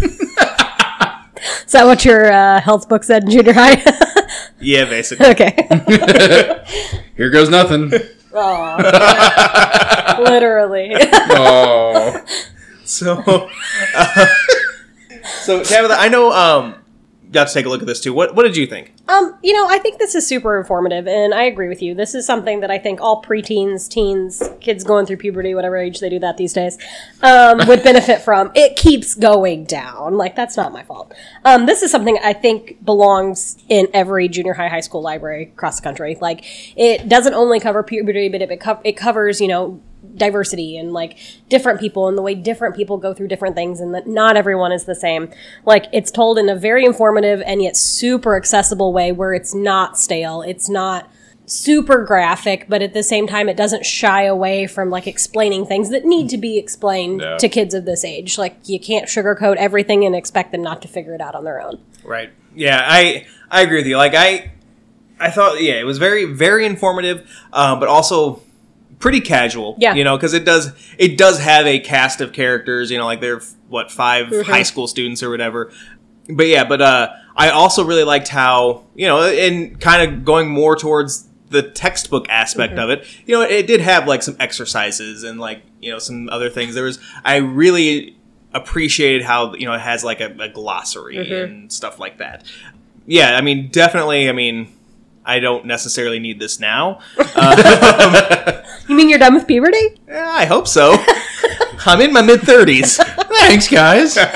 [1.67, 3.83] Is that what your uh, health book said in junior high?
[4.61, 5.27] yeah, basically.
[5.27, 5.55] okay.
[7.17, 7.93] Here goes nothing.
[8.35, 10.17] Aw.
[10.21, 10.93] Literally.
[10.95, 12.25] Oh.
[12.85, 13.23] So,
[13.95, 14.27] uh,
[15.25, 16.75] so Tabitha, I know um,
[17.23, 18.13] you got to take a look at this too.
[18.13, 18.95] What what did you think?
[19.07, 21.95] Um, you know, I think this is super informative, and I agree with you.
[21.95, 26.01] This is something that I think all preteens, teens, kids going through puberty, whatever age
[26.01, 26.79] they do that these days,
[27.21, 28.51] um, would benefit from.
[28.55, 30.17] It keeps going down.
[30.17, 31.13] Like, that's not my fault.
[31.45, 35.81] Um, this is something I think belongs in every junior high, high school library across
[35.81, 36.17] the country.
[36.19, 36.43] Like,
[36.75, 39.83] it doesn't only cover puberty, but it, it covers, you know,
[40.17, 43.95] diversity and like different people and the way different people go through different things and
[43.95, 45.29] that not everyone is the same.
[45.65, 49.99] Like it's told in a very informative and yet super accessible way where it's not
[49.99, 50.43] stale.
[50.43, 51.11] It's not
[51.47, 55.91] super graphic, but at the same time it doesn't shy away from like explaining things
[55.91, 57.37] that need to be explained No.
[57.39, 58.39] to kids of this age.
[58.39, 61.61] Like you can't sugarcoat everything and expect them not to figure it out on their
[61.61, 61.81] own.
[62.03, 62.31] Right.
[62.55, 63.97] Yeah, I I agree with you.
[63.97, 64.53] Like I
[65.21, 68.41] I thought yeah, it was very very informative, uh, but also
[69.05, 69.77] pretty casual.
[69.79, 69.93] Yeah.
[69.93, 72.91] You know, because it does it does have a cast of characters.
[72.91, 74.51] You know, like they're what 5 mm-hmm.
[74.51, 75.71] high school students or whatever.
[76.27, 80.49] But yeah, but uh, I also really liked how you know, and kind of going
[80.49, 82.83] more towards the textbook aspect mm-hmm.
[82.83, 83.07] of it.
[83.27, 86.75] You know, it did have like some exercises and like you know some other things.
[86.75, 88.17] There was I really
[88.55, 91.35] appreciated how you know it has like a, a glossary mm-hmm.
[91.35, 92.47] and stuff like that.
[93.05, 94.31] Yeah, I mean, definitely.
[94.31, 94.73] I mean,
[95.27, 97.01] I don't necessarily need this now.
[97.37, 98.54] Um,
[98.89, 99.99] You mean you're done with puberty?
[100.09, 100.97] Eh, I hope so.
[101.87, 102.97] I'm in my mid thirties.
[102.97, 104.17] Thanks, guys.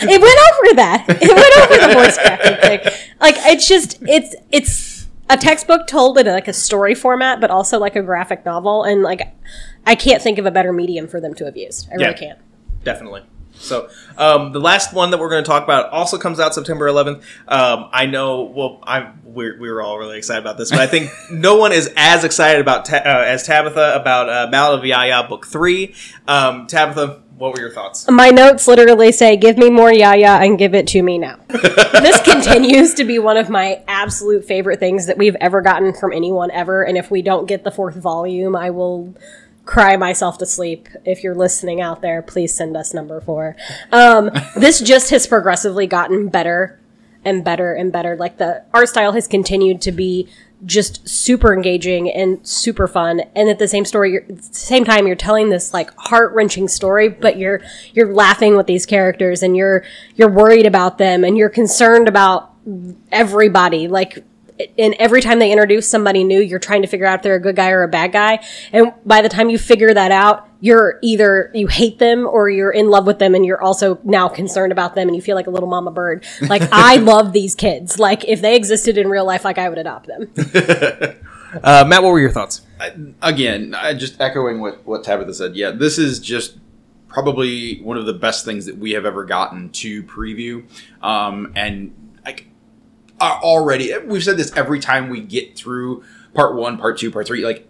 [0.00, 1.06] It went over that.
[1.08, 2.92] It went over the voice cracking thing.
[3.20, 7.78] Like it's just it's it's a textbook told in like a story format, but also
[7.78, 9.34] like a graphic novel, and like
[9.86, 11.88] I can't think of a better medium for them to have used.
[11.90, 12.12] I really Yeah.
[12.12, 12.38] can't.
[12.84, 13.22] definitely.
[13.58, 16.88] So um, the last one that we're going to talk about also comes out September
[16.88, 17.22] 11th.
[17.46, 18.42] Um, I know.
[18.42, 21.72] Well, I'm we're, we were all really excited about this, but I think no one
[21.72, 25.94] is as excited about ta- uh, as Tabitha about uh, Ballad of Yaya Book Three.
[26.26, 28.10] Um, Tabitha, what were your thoughts?
[28.10, 32.20] My notes literally say, "Give me more Yaya and give it to me now." this
[32.20, 36.50] continues to be one of my absolute favorite things that we've ever gotten from anyone
[36.50, 36.82] ever.
[36.82, 39.14] And if we don't get the fourth volume, I will
[39.68, 40.88] cry myself to sleep.
[41.04, 43.54] If you're listening out there, please send us number four.
[43.92, 46.80] Um, this just has progressively gotten better
[47.22, 48.16] and better and better.
[48.16, 50.26] Like the art style has continued to be
[50.64, 53.20] just super engaging and super fun.
[53.36, 57.10] And at the same story, you're, same time, you're telling this like heart wrenching story,
[57.10, 57.60] but you're
[57.92, 59.84] you're laughing with these characters and you're
[60.16, 62.54] you're worried about them and you're concerned about
[63.12, 63.86] everybody.
[63.86, 64.24] Like
[64.78, 67.40] and every time they introduce somebody new, you're trying to figure out if they're a
[67.40, 68.44] good guy or a bad guy.
[68.72, 72.72] And by the time you figure that out, you're either you hate them or you're
[72.72, 75.46] in love with them and you're also now concerned about them and you feel like
[75.46, 76.24] a little mama bird.
[76.42, 77.98] Like I love these kids.
[77.98, 81.14] Like if they existed in real life, like I would adopt them.
[81.64, 82.60] Uh, Matt, what were your thoughts?
[83.22, 85.56] again, I just echoing what what Tabitha said.
[85.56, 86.58] Yeah, this is just
[87.08, 90.64] probably one of the best things that we have ever gotten to preview.
[91.02, 92.07] Um, and
[93.20, 96.04] uh, already, we've said this every time we get through
[96.34, 97.44] part one, part two, part three.
[97.44, 97.68] Like,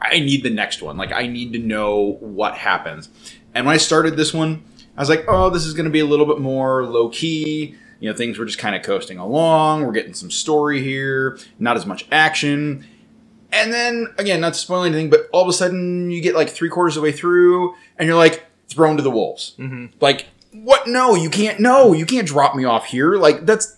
[0.00, 0.96] I need the next one.
[0.96, 3.08] Like, I need to know what happens.
[3.54, 4.64] And when I started this one,
[4.96, 7.76] I was like, oh, this is going to be a little bit more low key.
[8.00, 9.84] You know, things were just kind of coasting along.
[9.84, 12.86] We're getting some story here, not as much action.
[13.50, 16.50] And then again, not to spoil anything, but all of a sudden you get like
[16.50, 19.54] three quarters of the way through, and you're like thrown to the wolves.
[20.00, 20.88] Like, what?
[20.88, 21.60] No, you can't.
[21.60, 23.16] No, you can't drop me off here.
[23.16, 23.76] Like that's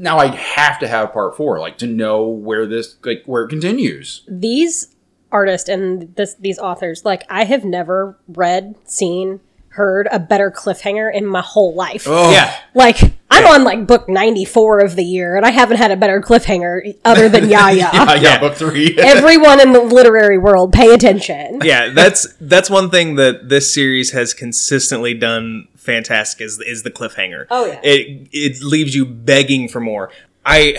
[0.00, 3.48] now I have to have part four, like to know where this like where it
[3.48, 4.22] continues.
[4.28, 4.94] These
[5.32, 11.12] artists and this, these authors, like I have never read, seen, heard a better cliffhanger
[11.14, 12.04] in my whole life.
[12.08, 12.54] Oh, Yeah.
[12.74, 12.98] Like
[13.30, 16.96] I'm on like book 94 of the year and I haven't had a better cliffhanger
[17.04, 17.76] other than Yaya.
[17.92, 18.40] yeah, Yeah.
[18.40, 18.96] book three.
[18.98, 21.60] Everyone in the literary world, pay attention.
[21.62, 26.90] yeah, that's that's one thing that this series has consistently done fantastic is is the
[26.90, 27.46] cliffhanger.
[27.50, 27.80] Oh, yeah.
[27.82, 30.10] it it leaves you begging for more.
[30.44, 30.78] I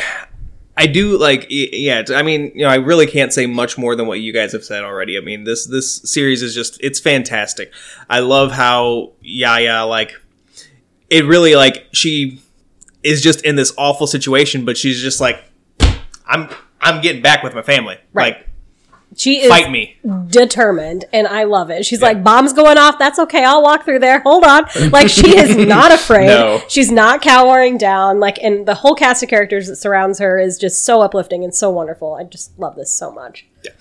[0.77, 2.03] I do like yeah.
[2.09, 4.63] I mean, you know, I really can't say much more than what you guys have
[4.63, 5.17] said already.
[5.17, 7.73] I mean, this this series is just it's fantastic.
[8.09, 10.13] I love how Yaya like
[11.09, 12.39] it really like she
[13.01, 15.43] is just in this awful situation, but she's just like
[16.27, 17.97] I'm I'm getting back with my family.
[18.13, 18.37] Right.
[18.37, 18.48] Like
[19.15, 19.97] She is fight me.
[20.29, 21.85] determined and I love it.
[21.85, 22.99] She's like, bombs going off.
[22.99, 23.43] That's okay.
[23.43, 24.19] I'll walk through there.
[24.19, 24.65] Hold on.
[24.91, 26.27] Like she is not afraid.
[26.27, 26.61] No.
[26.67, 28.19] She's not cowering down.
[28.19, 31.53] Like, and the whole cast of characters that surrounds her is just so uplifting and
[31.53, 32.13] so wonderful.
[32.13, 33.45] I just love this so much.
[33.63, 33.71] Yeah.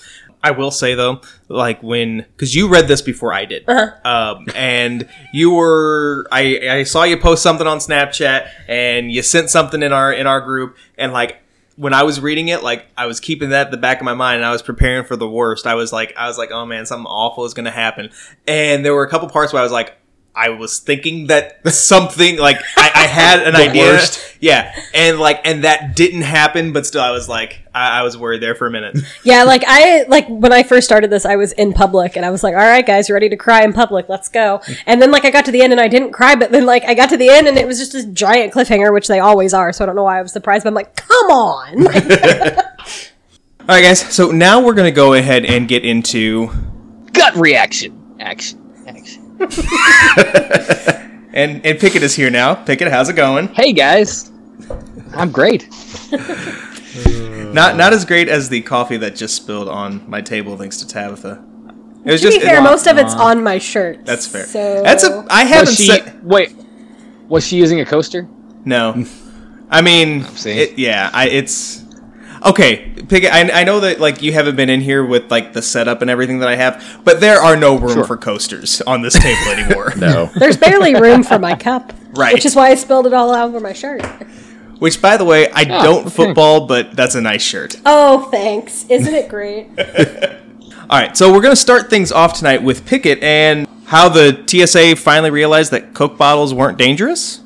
[0.43, 5.09] I will say though, like when because you read this before I did, um, and
[5.33, 9.93] you were I I saw you post something on Snapchat and you sent something in
[9.93, 11.38] our in our group and like
[11.79, 14.14] when I was reading it, like I was keeping that at the back of my
[14.14, 15.67] mind and I was preparing for the worst.
[15.67, 18.11] I was like I was like, oh man, something awful is gonna happen,
[18.47, 19.95] and there were a couple parts where I was like.
[20.38, 24.37] I was thinking that something like I, I had an The idea, worst.
[24.40, 28.16] yeah, and like and that didn't happen, but still I was like I, I was
[28.16, 28.96] worried there for a minute.
[29.24, 32.31] Yeah, like I like when I first started this, I was in public and I
[32.31, 34.09] was like, "All right, guys, you're ready to cry in public?
[34.09, 36.53] Let's go." And then like I got to the end and I didn't cry, but
[36.53, 39.09] then like I got to the end and it was just this giant cliffhanger, which
[39.09, 39.72] they always are.
[39.72, 43.83] So I don't know why I was surprised, but I'm like, "Come on!" All right,
[43.83, 44.01] guys.
[44.14, 46.51] So now we're gonna go ahead and get into
[47.12, 48.16] Gut reaction.
[48.20, 48.67] Action.
[49.40, 49.64] Action.
[51.33, 52.55] and and Pickett is here now.
[52.55, 53.48] Pickett, how's it going?
[53.48, 54.31] Hey guys.
[55.14, 55.68] I'm great.
[57.53, 60.87] Not not as great as the coffee that just spilled on my table, thanks to
[60.87, 61.42] Tabitha.
[62.05, 64.05] It was to just be fair, it- most of it's on my shirt.
[64.05, 64.44] That's fair.
[64.44, 66.55] So That's a I haven't Was she said wait?
[67.29, 68.29] Was she using a coaster?
[68.64, 69.05] no.
[69.70, 71.85] I mean, it, yeah, I it's
[72.44, 72.90] okay.
[73.09, 76.03] Pickett, I, I know that like you haven't been in here with like the setup
[76.03, 78.05] and everything that I have, but there are no room Sure.
[78.05, 79.92] for coasters on this table anymore.
[79.96, 80.27] no.
[80.37, 81.92] There's barely room for my cup.
[82.14, 82.35] Right.
[82.35, 84.03] Which is why I spilled it all over my shirt.
[84.79, 86.11] Which, by the way, I Oh, don't okay.
[86.11, 87.81] football, but that's a nice shirt.
[87.85, 88.87] Oh, thanks.
[88.88, 89.66] Isn't it great?
[90.90, 94.42] All right, so we're going to start things off tonight with Pickett and how the
[94.46, 97.40] TSA finally realized that Coke bottles weren't dangerous.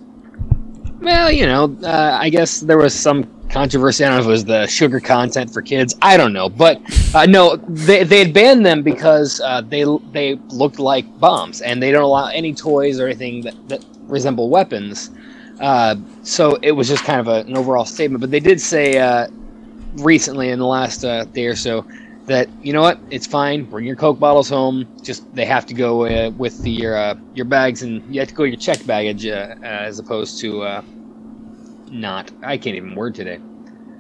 [1.01, 4.05] Well, you know, uh, I guess there was some controversy.
[4.05, 5.95] I don't know if it was the sugar content for kids.
[6.03, 6.81] I don't know, but
[7.15, 11.83] uh, no, they they had banned them because uh, they they looked like bombs, and
[11.83, 15.11] they don't allow any toys or anything that, that resemble weapons.
[15.61, 18.21] Uh, so it was just kind of a, an overall statement.
[18.21, 19.29] But they did say uh,
[19.97, 21.87] recently, in the last uh, day or so,
[22.27, 23.65] that you know what, it's fine.
[23.65, 24.89] Bring your Coke bottles home.
[25.03, 28.35] Just they have to go uh, with the, your your bags, and you have to
[28.35, 30.83] go your checked baggage as opposed to
[31.93, 32.31] not.
[32.43, 33.39] I can't even word today.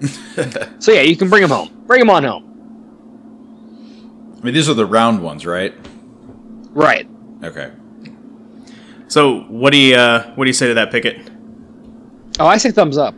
[0.78, 1.85] so yeah, you can bring them home.
[1.87, 2.48] Bring them on home.
[4.40, 5.74] I mean, these are the round ones, right?
[6.70, 7.09] Right.
[7.44, 7.70] Okay.
[9.07, 11.31] So what do you uh, what do you say to that, Pickett?
[12.40, 13.14] Oh, I say thumbs up.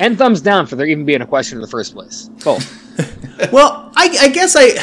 [0.00, 2.28] And thumbs down for there even being a question in the first place.
[2.44, 2.78] Both.
[3.50, 4.76] Well, I, I guess I,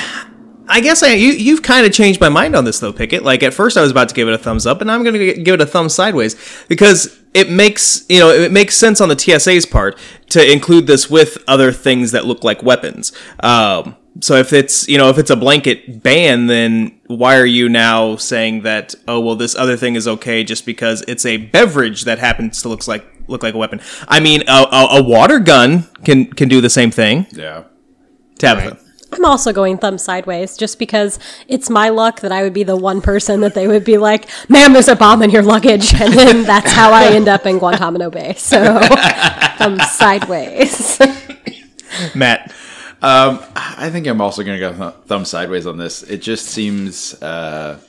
[0.68, 3.24] I guess I you you've kind of changed my mind on this though, Pickett.
[3.24, 5.14] Like at first I was about to give it a thumbs up, and I'm going
[5.14, 6.36] to give it a thumb sideways
[6.68, 9.98] because it makes you know it makes sense on the TSA's part
[10.30, 13.12] to include this with other things that look like weapons.
[13.42, 17.70] Um, so if it's you know if it's a blanket ban, then why are you
[17.70, 22.06] now saying that oh well this other thing is okay just because it's a beverage
[22.06, 23.82] that happens to looks like look like a weapon?
[24.08, 27.28] I mean a, a, a water gun can can do the same thing.
[27.32, 27.66] Yeah.
[28.40, 28.80] Tabitha.
[29.12, 32.76] I'm also going thumb sideways just because it's my luck that I would be the
[32.76, 35.94] one person that they would be like, ma'am, there's a bomb in your luggage.
[35.94, 38.34] And then that's how I end up in Guantanamo Bay.
[38.36, 38.80] So
[39.58, 41.00] thumb sideways.
[42.16, 42.54] Matt.
[43.02, 46.02] Um, I think I'm also going to go th- thumb sideways on this.
[46.04, 47.80] It just seems, uh,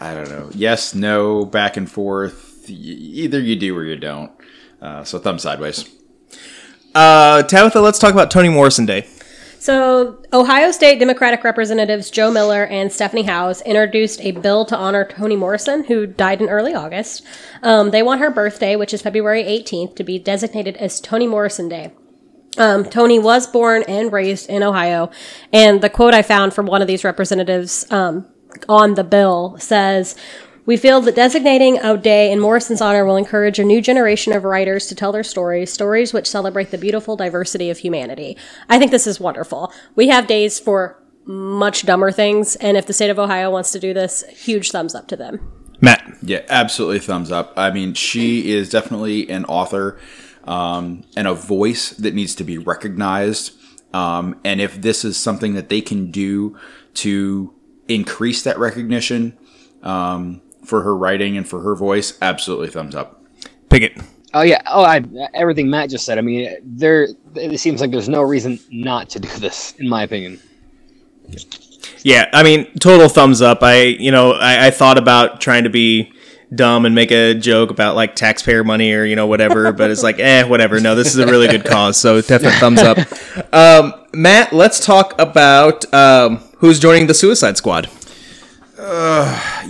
[0.00, 0.48] I don't know.
[0.54, 2.64] Yes, no, back and forth.
[2.68, 4.32] Y- either you do or you don't.
[4.80, 5.84] Uh, so thumb sideways.
[6.94, 9.06] Uh, Tabitha, let's talk about Toni Morrison Day.
[9.60, 15.04] So, Ohio State Democratic Representatives Joe Miller and Stephanie Howse introduced a bill to honor
[15.04, 17.22] Toni Morrison, who died in early August.
[17.62, 21.68] Um, they want her birthday, which is February 18th, to be designated as Toni Morrison
[21.68, 21.92] Day.
[22.56, 25.10] Um, Toni was born and raised in Ohio,
[25.52, 28.26] and the quote I found from one of these representatives um,
[28.66, 30.16] on the bill says,
[30.70, 34.44] we feel that designating a day in Morrison's honor will encourage a new generation of
[34.44, 38.36] writers to tell their stories, stories which celebrate the beautiful diversity of humanity.
[38.68, 39.72] I think this is wonderful.
[39.96, 43.80] We have days for much dumber things, and if the state of Ohio wants to
[43.80, 45.40] do this, huge thumbs up to them.
[45.80, 46.08] Matt.
[46.22, 47.52] Yeah, absolutely thumbs up.
[47.56, 49.98] I mean, she is definitely an author
[50.44, 53.54] um, and a voice that needs to be recognized.
[53.92, 56.56] Um, and if this is something that they can do
[56.94, 57.52] to
[57.88, 59.36] increase that recognition
[59.82, 63.22] um, for her writing and for her voice, absolutely thumbs up.
[63.68, 63.98] Pickett.
[64.32, 64.62] Oh yeah.
[64.66, 65.02] Oh, I,
[65.34, 66.18] everything Matt just said.
[66.18, 67.08] I mean, there.
[67.34, 70.40] It seems like there's no reason not to do this, in my opinion.
[72.02, 73.62] Yeah, I mean, total thumbs up.
[73.62, 76.12] I, you know, I, I thought about trying to be
[76.52, 80.02] dumb and make a joke about like taxpayer money or you know whatever, but it's
[80.02, 80.80] like, eh, whatever.
[80.80, 82.98] No, this is a really good cause, so definite thumbs up.
[83.52, 87.88] Um, Matt, let's talk about um, who's joining the Suicide Squad.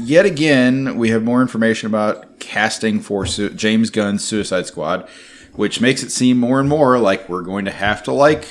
[0.01, 5.09] Yet again, we have more information about casting for Su- James Gunn's Suicide Squad,
[5.53, 8.47] which makes it seem more and more like we're going to have to like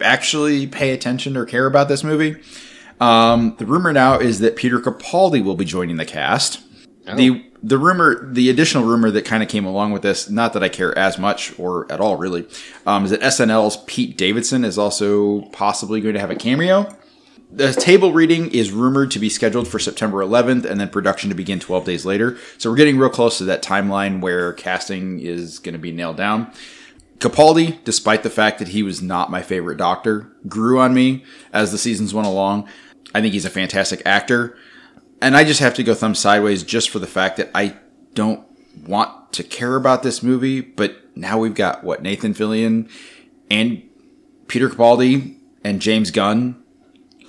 [0.00, 2.36] actually pay attention or care about this movie.
[3.00, 6.60] Um, the rumor now is that Peter Capaldi will be joining the cast.
[7.16, 10.62] The the rumor, the additional rumor that kind of came along with this, not that
[10.62, 12.46] I care as much or at all really,
[12.86, 16.94] um, is that SNL's Pete Davidson is also possibly going to have a cameo.
[17.50, 21.36] The table reading is rumored to be scheduled for September 11th and then production to
[21.36, 22.36] begin 12 days later.
[22.58, 26.16] So we're getting real close to that timeline where casting is going to be nailed
[26.16, 26.50] down.
[27.18, 31.72] Capaldi, despite the fact that he was not my favorite doctor, grew on me as
[31.72, 32.68] the seasons went along.
[33.14, 34.58] I think he's a fantastic actor.
[35.22, 37.76] And I just have to go thumb sideways just for the fact that I
[38.14, 38.44] don't
[38.86, 42.90] want to care about this movie, but now we've got what Nathan Fillion
[43.50, 43.82] and
[44.48, 46.62] Peter Capaldi and James Gunn.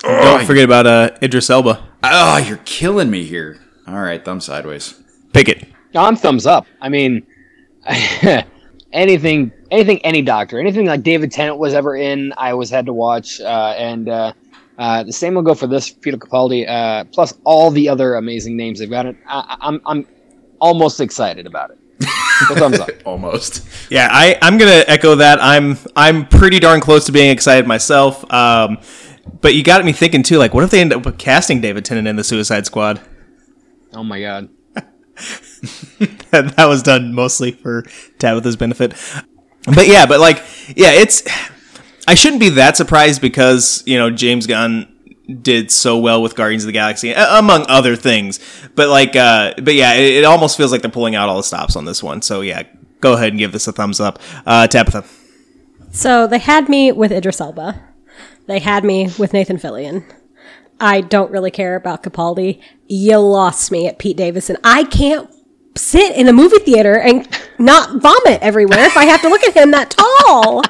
[0.01, 1.83] Don't forget about uh, Idris Elba.
[2.03, 3.59] Oh, you're killing me here.
[3.87, 5.01] All right, thumb sideways.
[5.33, 5.67] Pickett.
[5.95, 6.67] I'm thumbs up.
[6.81, 7.25] I mean,
[8.91, 12.93] anything, anything, any doctor, anything like David Tennant was ever in, I always had to
[12.93, 13.39] watch.
[13.41, 14.33] Uh, and uh,
[14.77, 18.55] uh, the same will go for this Peter Capaldi, uh, plus all the other amazing
[18.55, 19.05] names they've got.
[19.05, 19.15] It.
[19.27, 20.07] I, I'm, I'm
[20.59, 21.79] almost excited about it.
[22.47, 22.89] So thumbs up.
[23.05, 23.67] Almost.
[23.89, 25.39] Yeah, I, I'm gonna echo that.
[25.41, 28.31] I'm I'm pretty darn close to being excited myself.
[28.31, 28.77] Um,
[29.41, 30.37] but you got me thinking too.
[30.37, 33.01] Like, what if they end up casting David Tennant in the Suicide Squad?
[33.93, 34.49] Oh my god.
[36.31, 37.83] that that was done mostly for
[38.19, 38.93] Tabitha's benefit.
[39.65, 40.37] But yeah, but like,
[40.75, 41.23] yeah, it's.
[42.07, 44.93] I shouldn't be that surprised because you know James Gunn
[45.41, 48.39] did so well with Guardians of the Galaxy, among other things.
[48.75, 51.43] But like, uh, but yeah, it, it almost feels like they're pulling out all the
[51.43, 52.21] stops on this one.
[52.21, 52.63] So yeah,
[53.01, 55.03] go ahead and give this a thumbs up, uh, Tabitha.
[55.91, 57.86] So they had me with Idris Elba.
[58.47, 60.03] They had me with Nathan Fillion.
[60.79, 62.61] I don't really care about Capaldi.
[62.87, 64.57] You lost me at Pete Davidson.
[64.63, 65.29] I can't
[65.75, 67.27] sit in a movie theater and
[67.59, 70.63] not vomit everywhere if I have to look at him that tall.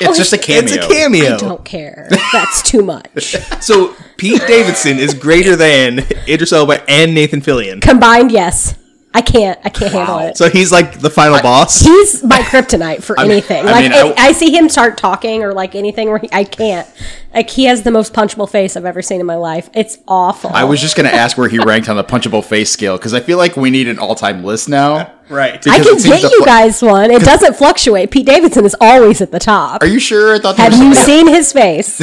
[0.00, 0.74] It's just a cameo.
[0.74, 1.34] It's a cameo.
[1.34, 2.08] I don't care.
[2.32, 3.36] That's too much.
[3.60, 7.82] So Pete Davidson is greater than Idris Elba and Nathan Fillion.
[7.82, 8.74] Combined, yes.
[9.12, 9.58] I can't.
[9.64, 10.36] I can't handle it.
[10.36, 11.80] So he's like the final boss.
[11.80, 13.66] He's my kryptonite for I mean- anything.
[13.66, 16.28] I like mean, I, I- I see him start talking or like anything where he,
[16.32, 16.88] I can't.
[17.34, 19.68] Like he has the most punchable face I've ever seen in my life.
[19.74, 20.50] It's awful.
[20.54, 23.12] I was just going to ask where he ranked on the punchable face scale because
[23.12, 25.14] I feel like we need an all-time list now.
[25.30, 25.64] Right.
[25.68, 27.12] I can get you fl- guys one.
[27.12, 28.10] It doesn't fluctuate.
[28.10, 29.80] Pete Davidson is always at the top.
[29.80, 30.34] Are you sure?
[30.34, 32.02] I thought there Have was you somebody- seen his face?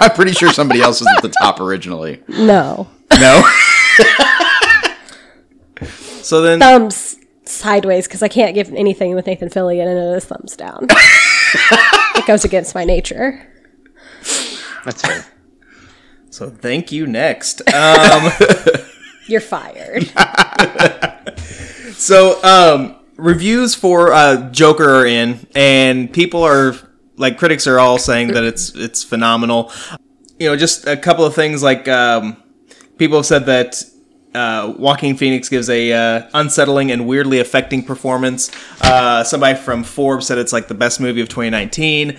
[0.00, 2.20] I'm pretty sure somebody else was at the top originally.
[2.28, 2.88] No.
[3.16, 3.48] No.
[6.26, 10.24] So then, Thumbs sideways because I can't give anything with Nathan Fillion and it is
[10.24, 10.88] thumbs down.
[10.90, 13.48] it goes against my nature.
[14.84, 15.24] That's fair.
[16.30, 17.06] so thank you.
[17.06, 17.62] Next.
[17.72, 18.32] Um,
[19.28, 20.10] You're fired.
[21.94, 26.74] so um, reviews for uh, Joker are in, and people are
[27.14, 29.70] like critics are all saying that it's it's phenomenal.
[30.40, 32.42] You know, just a couple of things like um,
[32.98, 33.84] people have said that
[34.36, 38.50] uh, Joaquin Phoenix gives a uh, unsettling and weirdly affecting performance.
[38.82, 42.18] Uh, somebody from Forbes said it's like the best movie of 2019.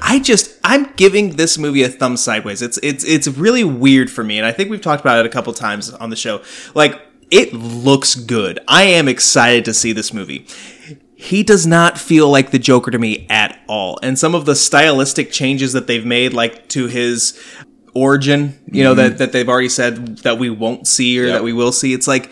[0.00, 2.62] I just I'm giving this movie a thumb sideways.
[2.62, 5.30] It's it's it's really weird for me, and I think we've talked about it a
[5.30, 6.42] couple times on the show.
[6.74, 7.00] Like
[7.30, 8.58] it looks good.
[8.66, 10.46] I am excited to see this movie
[11.22, 13.96] he does not feel like the Joker to me at all.
[14.02, 17.40] And some of the stylistic changes that they've made, like to his
[17.94, 19.18] origin, you know, that, mm-hmm.
[19.18, 21.32] that they've already said that we won't see or Yep.
[21.34, 22.30] that we will see, it's like,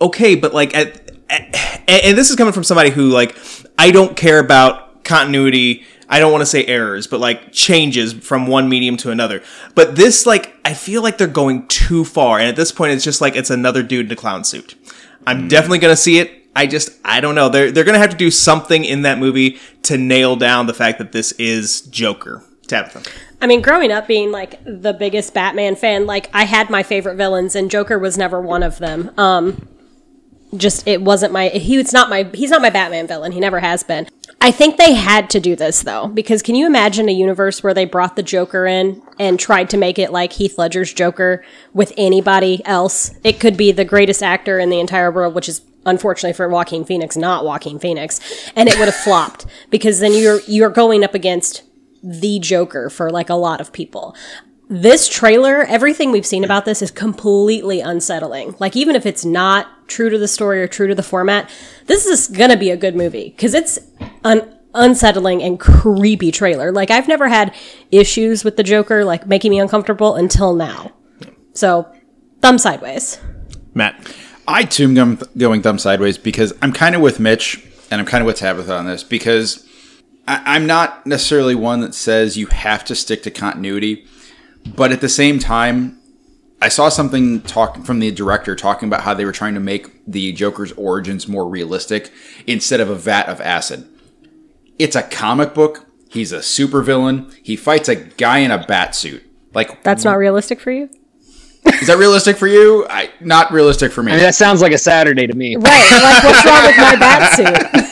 [0.00, 1.42] okay, but like, at, at,
[1.88, 3.36] and this is coming from somebody who, like,
[3.78, 5.84] I don't care about continuity.
[6.08, 9.42] I don't want to say errors, but like changes from one medium to another.
[9.74, 12.38] But this, like, I feel like they're going too far.
[12.38, 14.74] And at this point, it's just like it's another dude in a clown suit.
[15.26, 15.48] I'm mm.
[15.48, 16.32] definitely going to see it.
[16.56, 17.48] I just, I don't know.
[17.48, 20.74] They're, they're going to have to do something in that movie to nail down the
[20.74, 22.42] fact that this is Joker.
[22.66, 23.02] Tabitha.
[23.40, 27.16] I mean, growing up being like the biggest Batman fan, like I had my favorite
[27.16, 29.12] villains, and Joker was never one of them.
[29.16, 29.68] Um,
[30.56, 33.32] just it wasn't my he was not my he's not my Batman villain.
[33.32, 34.08] He never has been.
[34.40, 37.74] I think they had to do this though, because can you imagine a universe where
[37.74, 41.92] they brought the Joker in and tried to make it like Heath Ledger's Joker with
[41.96, 43.14] anybody else?
[43.24, 46.84] It could be the greatest actor in the entire world, which is unfortunately for Joaquin
[46.84, 48.20] Phoenix, not Joaquin Phoenix,
[48.54, 51.62] and it would have flopped because then you're you're going up against
[52.02, 54.14] the Joker for like a lot of people.
[54.68, 58.54] This trailer, everything we've seen about this is completely unsettling.
[58.58, 61.50] Like even if it's not true to the story or true to the format,
[61.86, 63.78] this is going to be a good movie because it's
[64.24, 66.70] an unsettling and creepy trailer.
[66.70, 67.54] Like I've never had
[67.90, 70.92] issues with the Joker like making me uncomfortable until now.
[71.54, 71.90] So,
[72.40, 73.18] thumb sideways.
[73.74, 74.14] Matt.
[74.48, 78.06] I too am going, going thumb sideways because I'm kind of with Mitch and I'm
[78.06, 79.67] kind of with Tabitha on this because
[80.28, 84.06] I, I'm not necessarily one that says you have to stick to continuity,
[84.76, 85.98] but at the same time,
[86.60, 90.04] I saw something talking from the director talking about how they were trying to make
[90.06, 92.12] the Joker's origins more realistic
[92.46, 93.88] instead of a vat of acid.
[94.78, 95.86] It's a comic book.
[96.10, 97.34] He's a supervillain.
[97.42, 99.24] He fights a guy in a bat suit.
[99.54, 100.90] Like That's not realistic for you?
[101.80, 102.86] is that realistic for you?
[102.88, 104.12] I not realistic for me.
[104.12, 105.56] I mean, that sounds like a Saturday to me.
[105.56, 105.64] Right.
[105.64, 107.84] Like what's wrong with my bat suit?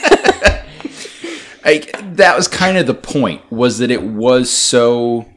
[1.67, 5.27] like that was kind of the point was that it was so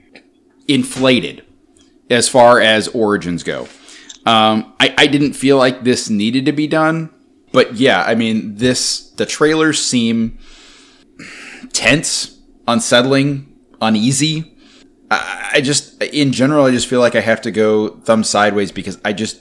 [0.69, 1.45] inflated
[2.09, 3.69] as far as origins go.
[4.27, 7.11] Um, I, I didn't feel like this needed to be done
[7.53, 10.39] but yeah i mean this the trailers seem
[11.73, 13.47] tense unsettling
[13.81, 14.57] uneasy.
[15.11, 18.71] I, I just in general i just feel like i have to go thumb sideways
[18.71, 19.41] because i just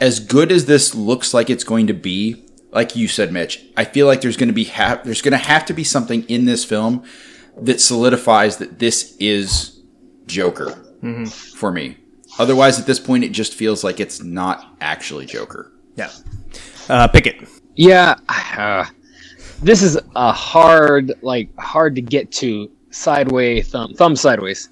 [0.00, 3.84] as good as this looks like it's going to be, like you said, Mitch, I
[3.84, 6.44] feel like there's going to be ha- there's going to have to be something in
[6.44, 7.04] this film
[7.60, 9.80] that solidifies that this is
[10.26, 10.70] Joker
[11.54, 11.96] for me.
[12.38, 15.72] Otherwise, at this point, it just feels like it's not actually Joker.
[15.96, 16.10] Yeah.
[16.88, 17.48] Uh, Pickett.
[17.74, 18.84] Yeah, uh,
[19.62, 24.68] this is a hard, like hard to get to sideways thumb, thumb sideways.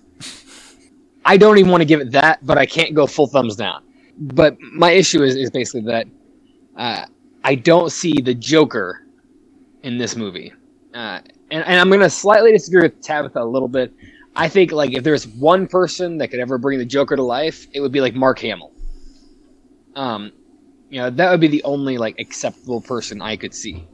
[1.25, 3.83] I don't even want to give it that, but I can't go full thumbs down.
[4.17, 6.07] But my issue is, is basically that
[6.77, 7.07] uh,
[7.47, 9.01] I don't see the Joker
[9.85, 10.53] in this movie,
[10.93, 11.21] uh,
[11.53, 13.95] and, and I'm gonna slightly disagree with Tabitha a little bit.
[14.35, 17.69] I think like if there's one person that could ever bring the Joker to life,
[17.73, 18.73] it would be like Mark Hamill.
[19.95, 20.33] Um,
[20.91, 23.87] you know, that would be the only like acceptable person I could see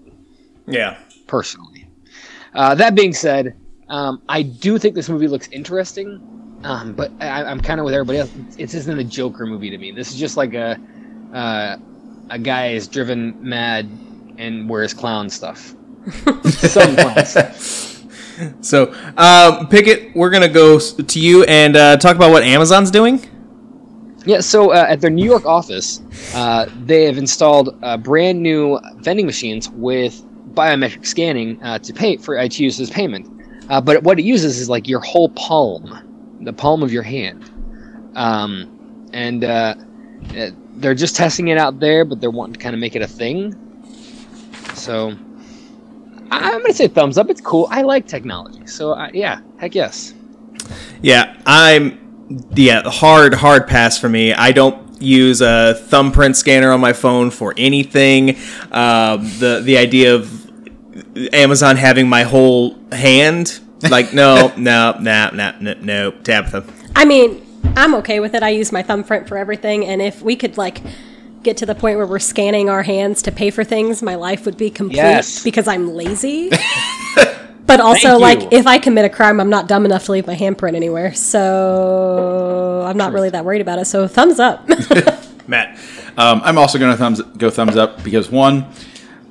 [0.67, 0.97] Yeah.
[1.27, 1.87] personally.
[2.55, 3.55] Uh, that being said,
[3.91, 6.23] um, I do think this movie looks interesting,
[6.65, 8.31] um, but I, I'm kind of with everybody else.
[8.35, 9.93] It's, it's isn't a Joker movie to me.
[9.93, 10.81] This is just like a
[11.35, 11.77] uh,
[12.31, 13.89] a guy is driven mad
[14.39, 15.75] and wears clown stuff.
[16.45, 17.93] Some clown stuff.
[18.61, 23.29] So, um, Pickett, we're gonna go to you and uh, talk about what Amazon's doing.
[24.25, 26.01] Yeah, so uh, at their New York office,
[26.35, 32.17] uh, they have installed uh, brand new vending machines with biometric scanning uh, to pay
[32.17, 33.29] for uh, to use as payment.
[33.69, 37.51] Uh, but what it uses is like your whole palm, the palm of your hand,
[38.15, 39.43] um, and
[40.77, 43.07] they're just testing it out there, but they're wanting to kind of make it a
[43.07, 43.55] thing.
[44.75, 45.15] So
[46.31, 47.31] I- I'm gonna say thumbs up.
[47.31, 47.69] It's cool.
[47.71, 50.15] I like technology, so uh, yeah, heck yes.
[51.03, 51.99] Yeah, I'm.
[52.55, 54.33] Yeah, hard, hard pass for me.
[54.33, 58.37] I don't use a thumbprint scanner on my phone for anything.
[58.71, 60.51] Um, the the idea of
[61.35, 63.61] Amazon having my whole hand,
[63.91, 66.65] like, no, no, no, no, no, no, Tabitha.
[66.97, 67.43] I mean,
[67.77, 68.43] I'm okay with it.
[68.43, 70.81] I use my thumbprint for everything, and if we could like
[71.43, 74.45] get to the point where we're scanning our hands to pay for things, my life
[74.45, 75.43] would be complete Yes.
[75.43, 76.51] because I'm lazy.
[77.67, 80.37] but also, like, if I commit a crime, I'm not dumb enough to leave my
[80.37, 83.87] handprint anywhere, so I'm not really that worried about it.
[83.87, 84.69] So, thumbs up.
[85.49, 85.79] Matt.
[86.17, 88.67] Um, I'm also going to thumbs go thumbs up because one,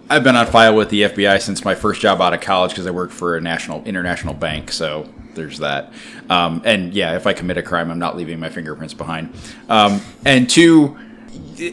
[0.09, 2.88] I've been on file with the FBI since my first job out of college because
[2.88, 4.71] I worked for a national international bank.
[4.71, 5.93] So there's that.
[6.29, 9.34] Um, and yeah, if I commit a crime, I'm not leaving my fingerprints behind.
[9.69, 10.97] Um, and two,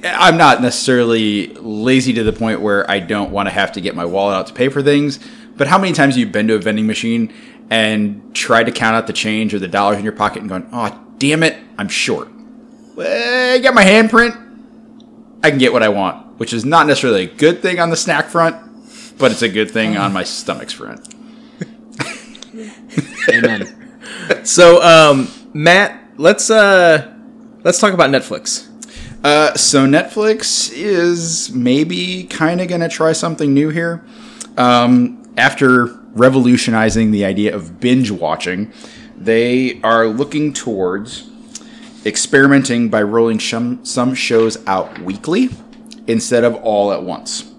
[0.05, 3.95] I'm not necessarily lazy to the point where I don't want to have to get
[3.95, 5.19] my wallet out to pay for things.
[5.57, 7.33] But how many times have you been to a vending machine
[7.71, 10.69] and tried to count out the change or the dollars in your pocket and going,
[10.73, 12.29] "Oh, damn it, I'm short."
[12.95, 14.37] Well, I got my handprint.
[15.43, 17.97] I can get what I want, which is not necessarily a good thing on the
[17.97, 18.57] snack front,
[19.19, 21.15] but it's a good thing on my stomach's front.
[23.33, 23.75] Amen.
[24.45, 27.15] So, um, Matt, let's uh,
[27.63, 28.67] let's talk about Netflix.
[29.25, 34.05] Uh, so Netflix is maybe kind of going to try something new here.
[34.57, 38.73] Um, after revolutionizing the idea of binge watching,
[39.17, 41.29] they are looking towards
[42.07, 45.49] experimenting by rolling some, some shows out weekly
[46.07, 47.53] instead of all at once.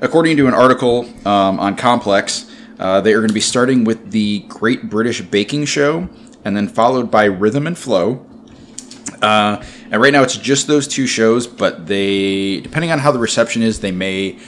[0.00, 4.10] According to an article um, on Complex, uh, they are going to be starting with
[4.10, 6.08] the Great British Baking Show
[6.44, 8.26] and then followed by Rhythm and Flow.
[9.22, 13.18] Uh, and right now it's just those two shows, but they, depending on how the
[13.18, 14.38] reception is, they may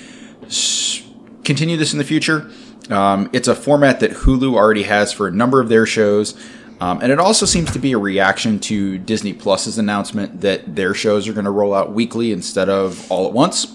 [0.44, 1.02] s-
[1.44, 2.50] continue this in the future.
[2.90, 6.34] Um, it's a format that Hulu already has for a number of their shows.
[6.80, 10.94] Um, and it also seems to be a reaction to Disney Plus's announcement that their
[10.94, 13.66] shows are going to roll out weekly instead of all at once.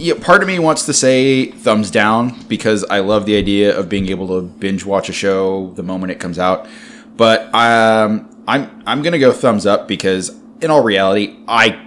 [0.00, 3.88] Yeah, part of me wants to say thumbs down because I love the idea of
[3.88, 6.68] being able to binge watch a show the moment it comes out.
[7.16, 11.84] But um, I'm I'm gonna go thumbs up because in all reality, I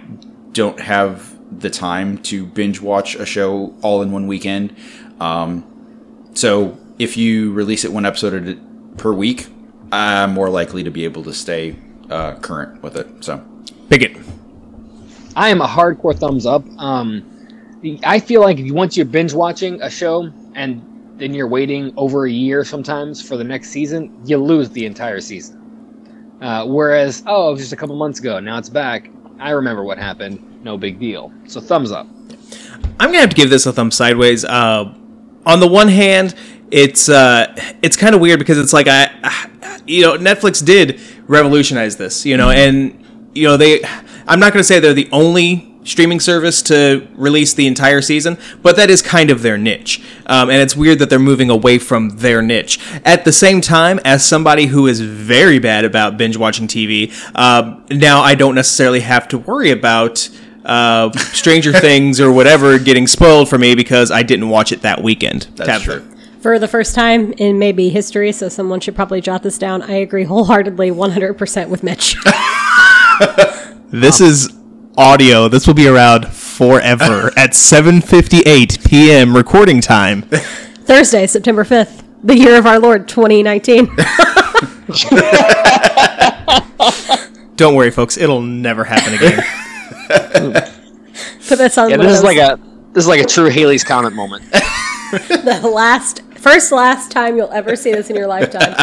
[0.52, 4.76] don't have the time to binge watch a show all in one weekend.
[5.18, 8.60] Um, so if you release it one episode
[8.98, 9.48] per week,
[9.90, 11.76] I'm more likely to be able to stay
[12.10, 13.24] uh, current with it.
[13.24, 13.42] So
[13.88, 14.18] Pickett.
[15.34, 16.62] I am a hardcore thumbs up.
[16.78, 17.31] Um,
[18.04, 22.30] I feel like once you're binge watching a show and then you're waiting over a
[22.30, 26.38] year sometimes for the next season, you lose the entire season.
[26.40, 29.10] Uh, whereas, oh, it was just a couple months ago, now it's back.
[29.38, 30.64] I remember what happened.
[30.64, 31.32] No big deal.
[31.46, 32.06] So thumbs up.
[33.00, 34.44] I'm gonna have to give this a thumb sideways.
[34.44, 34.94] Uh,
[35.44, 36.34] on the one hand,
[36.70, 37.52] it's uh,
[37.82, 39.48] it's kind of weird because it's like I,
[39.86, 43.04] you know, Netflix did revolutionize this, you know, and
[43.34, 43.82] you know they.
[44.28, 48.76] I'm not gonna say they're the only streaming service to release the entire season, but
[48.76, 52.10] that is kind of their niche, um, and it's weird that they're moving away from
[52.18, 52.78] their niche.
[53.04, 57.84] At the same time, as somebody who is very bad about binge watching TV, um,
[57.90, 60.28] now I don't necessarily have to worry about
[60.64, 65.02] uh, Stranger Things or whatever getting spoiled for me because I didn't watch it that
[65.02, 65.48] weekend.
[65.56, 66.00] that's Tabitha.
[66.00, 66.16] true.
[66.40, 69.80] For the first time in maybe history, so someone should probably jot this down.
[69.82, 72.16] I agree wholeheartedly, 100% with Mitch.
[73.94, 74.48] This is
[74.96, 75.48] audio.
[75.48, 79.36] This will be around forever at 7:58 p.m.
[79.36, 80.22] recording time.
[80.22, 83.86] Thursday, September 5th, the year of our Lord 2019.
[87.56, 88.16] Don't worry, folks.
[88.16, 89.42] It'll never happen again.
[91.48, 92.58] Put this on Yeah, this is like a
[92.92, 94.50] this is like a true Halley's comet moment.
[95.12, 98.74] the last, first, last time you'll ever see this in your lifetime.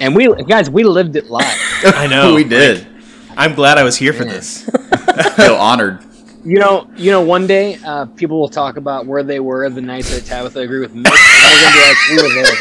[0.00, 1.46] And we guys, we lived it live.
[1.84, 2.34] I know.
[2.34, 2.88] we did.
[3.36, 4.64] I'm glad I was here for this.
[5.36, 6.04] Feel honored.
[6.44, 9.80] You know, you know, one day uh, people will talk about where they were the
[9.80, 11.16] night that Tabitha agreed with Mitch, and
[11.52, 12.56] we're gonna be like, we were there.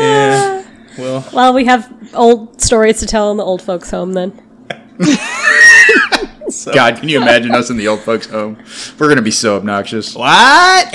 [0.00, 0.64] Yeah.
[0.98, 4.32] Well, well, we have old stories to tell in the old folks' home then.
[6.72, 8.58] God, can you imagine us in the old folks' home?
[8.98, 10.16] We're gonna be so obnoxious.
[10.16, 10.26] what?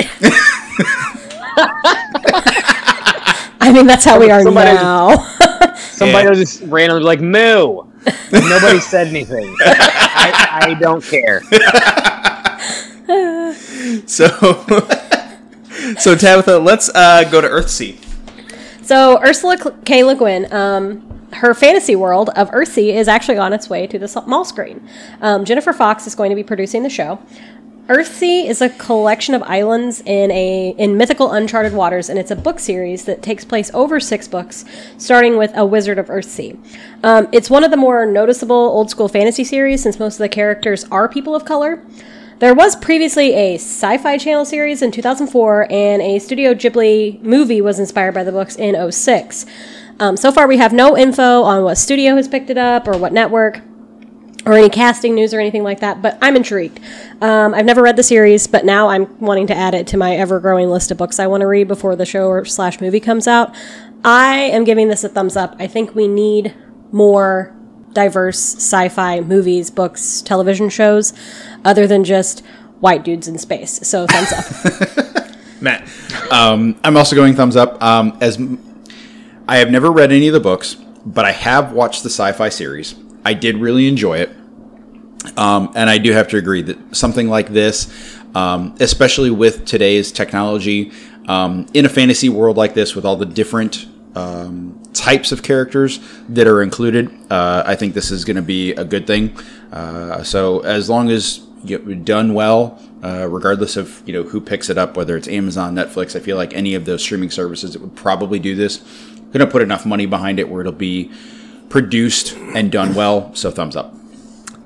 [3.66, 5.33] I mean, that's how we are Somebody- now.
[6.04, 6.30] Somebody Yeah.
[6.30, 7.84] will just randomly like moo.
[8.32, 9.56] Nobody said anything.
[9.60, 11.42] I, I don't care.
[14.06, 14.28] So,
[16.00, 17.98] so Tabitha, let's uh, go to Earthsea.
[18.82, 20.04] So Ursula K.
[20.04, 24.08] Le Guin, um, her fantasy world of Earthsea is actually on its way to the
[24.08, 24.88] small screen.
[25.22, 27.20] Um, Jennifer Fox is going to be producing the show.
[27.90, 32.36] Earthsea is a collection of islands in a in mythical uncharted waters, and it's a
[32.36, 34.64] book series that takes place over six books,
[34.98, 36.58] starting with A Wizard of Earthsea.
[37.04, 40.30] Um, it's one of the more noticeable old school fantasy series since most of the
[40.30, 41.84] characters are people of color.
[42.40, 47.60] There was previously a sci fi channel series in 2004, and a Studio Ghibli movie
[47.60, 49.46] was inspired by the books in 06.
[50.00, 52.98] Um, so far, we have no info on what studio has picked it up or
[52.98, 53.62] what network
[54.46, 56.80] or any casting news or anything like that, but I'm intrigued.
[57.22, 60.16] Um, I've never read the series, but now I'm wanting to add it to my
[60.16, 63.00] ever growing list of books I want to read before the show or slash movie
[63.00, 63.56] comes out.
[64.04, 65.56] I am giving this a thumbs up.
[65.60, 66.54] I think we need
[66.92, 67.56] more
[67.94, 71.14] diverse sci-fi movies, books, television shows,
[71.64, 72.46] other than just
[72.80, 73.88] white dudes in space.
[73.88, 75.28] So thumbs up.
[75.62, 75.88] Matt.
[76.32, 77.82] Um, I'm also going thumbs up.
[77.82, 78.60] Um, as m-
[79.48, 80.76] I have never read any of the books,
[81.06, 82.96] but I have watched the sci-fi series.
[83.26, 84.30] I did really enjoy it,
[85.38, 87.92] um, and I do have to agree that something like this,
[88.36, 90.92] um, especially with today's technology,
[91.28, 96.00] um, in a fantasy world like this, with all the different um, types of characters
[96.30, 99.38] that are included, uh, I think this is going to be a good thing.
[99.72, 104.70] Uh, so as long as you done well, uh, regardless of you know who picks
[104.70, 107.82] it up, whether it's Amazon, Netflix, I feel like any of those streaming services that
[107.82, 108.78] would probably do this,
[109.32, 111.12] going to put enough money behind it where it'll be
[111.70, 113.34] produced and done well.
[113.36, 113.96] So thumbs up.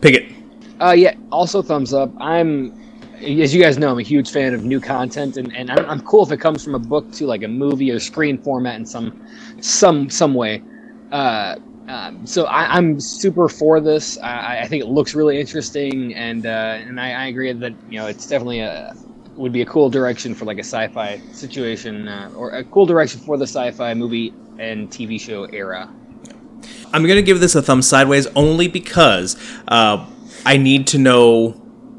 [0.01, 0.31] Pickett.
[0.79, 1.15] Uh, yeah.
[1.31, 2.11] Also, thumbs up.
[2.19, 2.71] I'm,
[3.15, 6.01] as you guys know, I'm a huge fan of new content, and, and I'm, I'm
[6.01, 8.85] cool if it comes from a book to like a movie or screen format in
[8.85, 9.25] some,
[9.59, 10.61] some some way.
[11.11, 11.55] Uh,
[11.87, 14.17] um, so I, I'm super for this.
[14.19, 17.97] I, I think it looks really interesting, and uh, and I, I agree that you
[17.97, 18.93] know it's definitely a
[19.37, 23.21] would be a cool direction for like a sci-fi situation, uh, or a cool direction
[23.21, 25.89] for the sci-fi movie and TV show era.
[26.93, 29.35] I'm gonna give this a thumb sideways only because
[29.67, 30.05] uh,
[30.45, 31.51] I need to know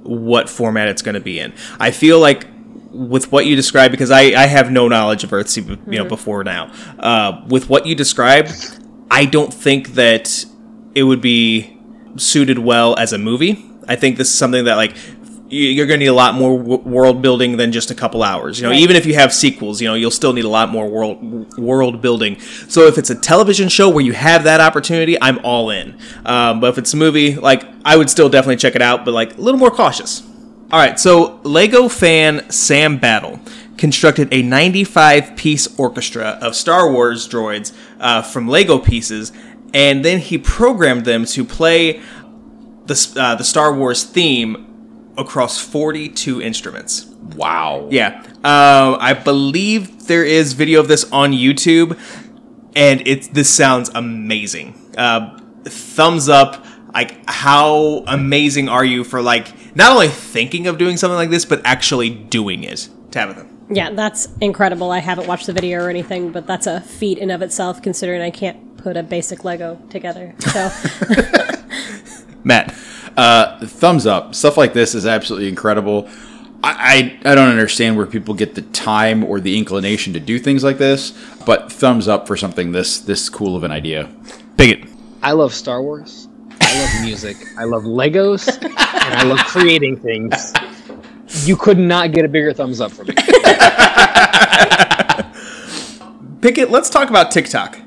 [0.02, 1.52] what format it's gonna be in.
[1.78, 2.46] I feel like
[2.90, 6.42] with what you described, because I, I have no knowledge of Earthsea, you know, before
[6.42, 6.72] now.
[6.98, 8.50] Uh, with what you described,
[9.10, 10.44] I don't think that
[10.94, 11.78] it would be
[12.16, 13.64] suited well as a movie.
[13.86, 14.96] I think this is something that like
[15.50, 18.58] you're going to need a lot more world building than just a couple hours.
[18.58, 18.80] You know, Right.
[18.80, 22.02] even if you have sequels, you know, you'll still need a lot more world world
[22.02, 22.38] building.
[22.68, 25.96] So if it's a television show where you have that opportunity, I'm all in.
[26.26, 29.14] Um, but if it's a movie, like I would still definitely check it out, but
[29.14, 30.22] like a little more cautious.
[30.70, 33.40] All right, so Lego fan Sam Battle
[33.78, 39.32] constructed a 95 piece orchestra of Star Wars droids uh, from Lego pieces,
[39.72, 42.02] and then he programmed them to play
[42.84, 44.67] the, uh, the Star Wars theme
[45.18, 47.06] across 42 instruments.
[47.36, 47.88] Wow.
[47.90, 48.22] Yeah.
[48.36, 51.98] Um, I believe there is video of this on YouTube,
[52.74, 54.74] and it this sounds amazing.
[54.96, 56.64] Uh, thumbs up.
[56.94, 61.44] Like, how amazing are you for like not only thinking of doing something like this,
[61.44, 63.46] but actually doing it, Tabitha?
[63.70, 64.90] yeah, that's incredible.
[64.90, 68.22] I haven't watched the video or anything, but that's a feat in of itself considering
[68.22, 70.34] I can't put a basic Lego together.
[70.38, 70.70] So
[72.44, 72.74] Matt.
[73.18, 74.32] Uh, thumbs up.
[74.32, 76.08] Stuff like this is absolutely incredible.
[76.62, 80.38] I, I I don't understand where people get the time or the inclination to do
[80.38, 84.08] things like this, but thumbs up for something this this cool of an idea.
[84.56, 84.88] Pickett.
[85.20, 86.28] I love Star Wars.
[86.60, 87.36] I love music.
[87.58, 90.52] I love Legos, and I love creating things.
[91.44, 93.14] You could not get a bigger thumbs up from me.
[96.40, 97.80] Pickett, let's talk about TikTok.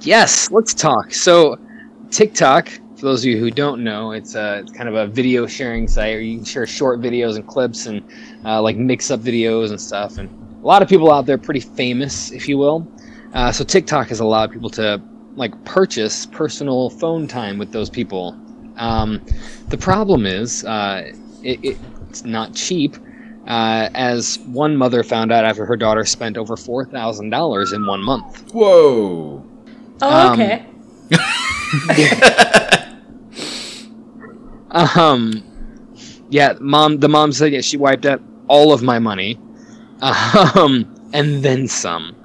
[0.00, 1.14] Yes, let's talk.
[1.14, 1.56] So,
[2.10, 2.68] TikTok,
[3.04, 5.86] for those of you who don't know, it's, a, it's kind of a video sharing
[5.86, 8.02] site where you can share short videos and clips and
[8.46, 10.16] uh, like mix up videos and stuff.
[10.16, 10.30] And
[10.62, 12.90] a lot of people out there pretty famous, if you will.
[13.34, 15.02] Uh, so TikTok has allowed people to
[15.36, 18.40] like purchase personal phone time with those people.
[18.78, 19.20] Um,
[19.68, 21.76] the problem is uh, it, it,
[22.08, 22.96] it's not cheap.
[23.46, 27.86] Uh, as one mother found out after her daughter spent over four thousand dollars in
[27.86, 28.50] one month.
[28.54, 29.44] Whoa.
[30.00, 30.32] Oh, Um,
[31.90, 32.70] okay.
[34.74, 35.44] Um,
[36.30, 36.98] yeah, mom.
[36.98, 39.38] The mom said yeah, she wiped out all of my money,
[40.02, 42.16] um, and then some,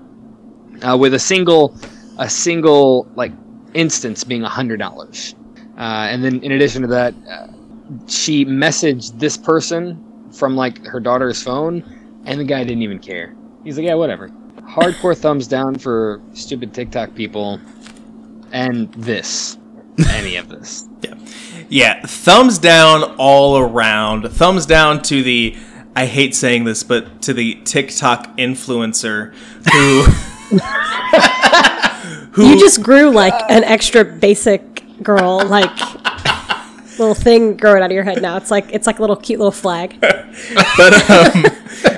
[0.82, 1.76] uh, with a single,
[2.18, 3.34] a single like
[3.74, 5.36] instance being a hundred dollars,
[5.78, 7.48] uh, and then in addition to that, uh,
[8.08, 11.84] she messaged this person from like her daughter's phone
[12.26, 13.36] And the guy didn't even care.
[13.64, 14.32] He's like, yeah, whatever.
[14.64, 17.62] Hardcore thumbs down for stupid TikTok people
[18.52, 19.58] and this.
[20.08, 20.86] Any of this.
[21.02, 21.16] Yeah.
[21.70, 24.28] Yeah, thumbs down all around.
[24.30, 25.56] Thumbs down to the
[25.96, 29.34] I hate saying this, but to the TikTok influencer
[29.72, 30.04] who
[32.32, 35.72] who You just grew like an extra basic girl, like
[37.00, 38.38] little thing growing out of your head now.
[38.38, 40.00] It's like it's like a little cute little flag.
[40.02, 41.46] but um,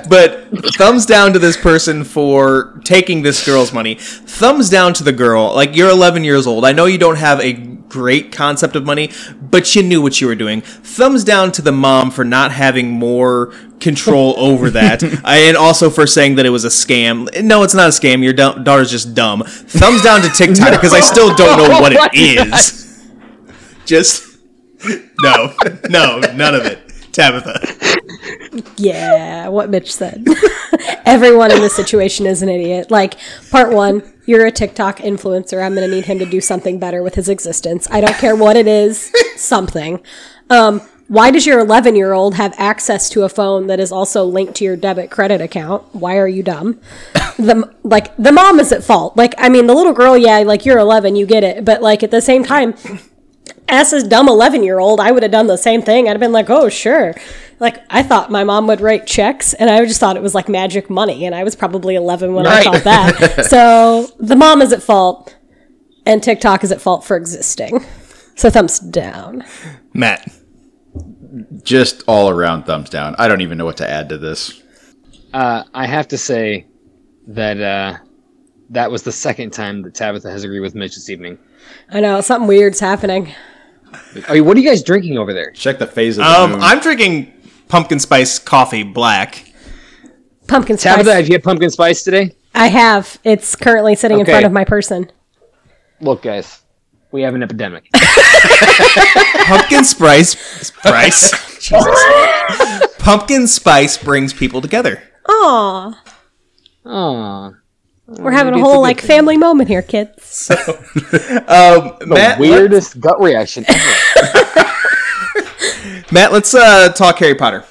[0.08, 3.96] but thumbs down to this person for taking this girl's money.
[3.96, 5.54] Thumbs down to the girl.
[5.54, 6.64] Like you're 11 years old.
[6.64, 10.26] I know you don't have a great concept of money, but you knew what you
[10.26, 10.62] were doing.
[10.62, 16.06] Thumbs down to the mom for not having more control over that, and also for
[16.06, 17.28] saying that it was a scam.
[17.42, 18.22] No, it's not a scam.
[18.22, 19.42] Your da- daughter's just dumb.
[19.46, 23.02] Thumbs down to TikTok because I still don't know what Oh it is.
[23.84, 24.31] Just
[25.22, 25.54] no,
[25.88, 26.92] no, none of it.
[27.12, 27.60] Tabitha.
[28.76, 30.26] Yeah, what Mitch said.
[31.04, 32.90] Everyone in this situation is an idiot.
[32.90, 33.16] Like,
[33.50, 35.62] part one, you're a TikTok influencer.
[35.62, 37.86] I'm going to need him to do something better with his existence.
[37.90, 40.00] I don't care what it is, something.
[40.48, 44.24] Um, why does your 11 year old have access to a phone that is also
[44.24, 45.94] linked to your debit credit account?
[45.94, 46.80] Why are you dumb?
[47.36, 49.14] The like the mom is at fault.
[49.16, 52.02] Like I mean, the little girl, yeah, like you're 11, you get it, but like
[52.02, 52.74] at the same time,
[53.72, 56.06] as a dumb 11 year old, I would have done the same thing.
[56.06, 57.14] I'd have been like, oh, sure.
[57.58, 60.48] Like, I thought my mom would write checks, and I just thought it was like
[60.48, 62.66] magic money, and I was probably 11 when Right.
[62.66, 63.46] I thought that.
[63.46, 65.34] so the mom is at fault,
[66.04, 67.84] and TikTok is at fault for existing.
[68.34, 69.44] So thumbs down.
[69.94, 70.30] Matt.
[71.62, 73.14] Just all around thumbs down.
[73.18, 74.62] I don't even know what to add to this.
[75.32, 76.66] Uh, I have to say
[77.28, 77.98] that uh,
[78.70, 81.38] that was the second time that Tabitha has agreed with Mitch this evening.
[81.90, 83.32] I know, something weird's happening.
[84.28, 85.50] I mean, what are you guys drinking over there?
[85.52, 86.60] Check the phase of the Um, moon.
[86.62, 87.32] I'm drinking
[87.68, 89.44] pumpkin spice coffee black.
[90.48, 90.92] Pumpkin spice.
[90.94, 92.34] Tabitha, have you had pumpkin spice today?
[92.54, 93.18] I have.
[93.24, 94.32] It's currently sitting in Okay.
[94.32, 95.10] front of my person.
[96.00, 96.60] Look, guys,
[97.10, 97.88] we have an epidemic.
[99.46, 100.38] Pumpkin spice.
[100.66, 101.30] Spice.
[101.60, 102.04] Jesus.
[102.98, 105.02] Pumpkin spice brings people together.
[105.28, 106.02] Aw.
[106.86, 107.50] Aw.
[108.18, 109.08] We're having a maybe a whole, good like, thing.
[109.08, 110.50] family moment here, kids.
[110.50, 113.80] Um, The Matt, weirdest gut reaction ever.
[116.12, 117.64] Matt, let's uh, talk Harry Potter.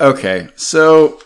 [0.00, 1.20] Okay, so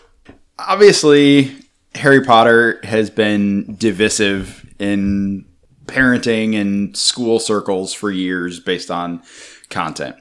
[0.57, 1.55] obviously
[1.95, 5.45] Harry Potter has been divisive in
[5.85, 9.21] parenting and school circles for years based on
[9.69, 10.15] content.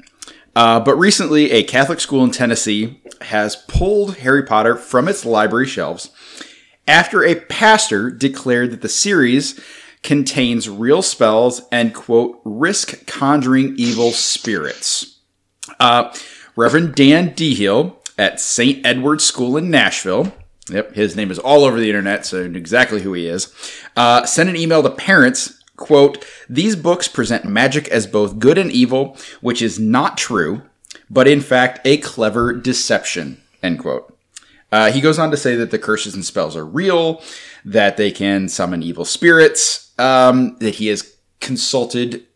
[0.57, 5.67] Uh, but recently, a Catholic school in Tennessee has pulled Harry Potter from its library
[5.67, 6.11] shelves
[6.87, 9.61] after a pastor declared that the series
[10.03, 15.19] contains real spells and, quote, risk conjuring evil spirits.
[15.81, 16.15] Uh,
[16.57, 18.85] Reverend Dan Reehil at St.
[18.87, 20.33] Edward's School in Nashville.
[20.69, 23.53] Yep, his name is all over the internet, so exactly who he is.
[23.97, 25.63] Uh, sent an email to parents.
[25.77, 30.63] Quote, these books present magic as both good and evil, which is not true,
[31.11, 33.43] but in fact a clever deception.
[33.63, 34.14] End quote.
[34.75, 37.23] Uh, he goes on to say that the curses and spells are real,
[37.65, 42.27] that they can summon evil spirits, um, that he has consulted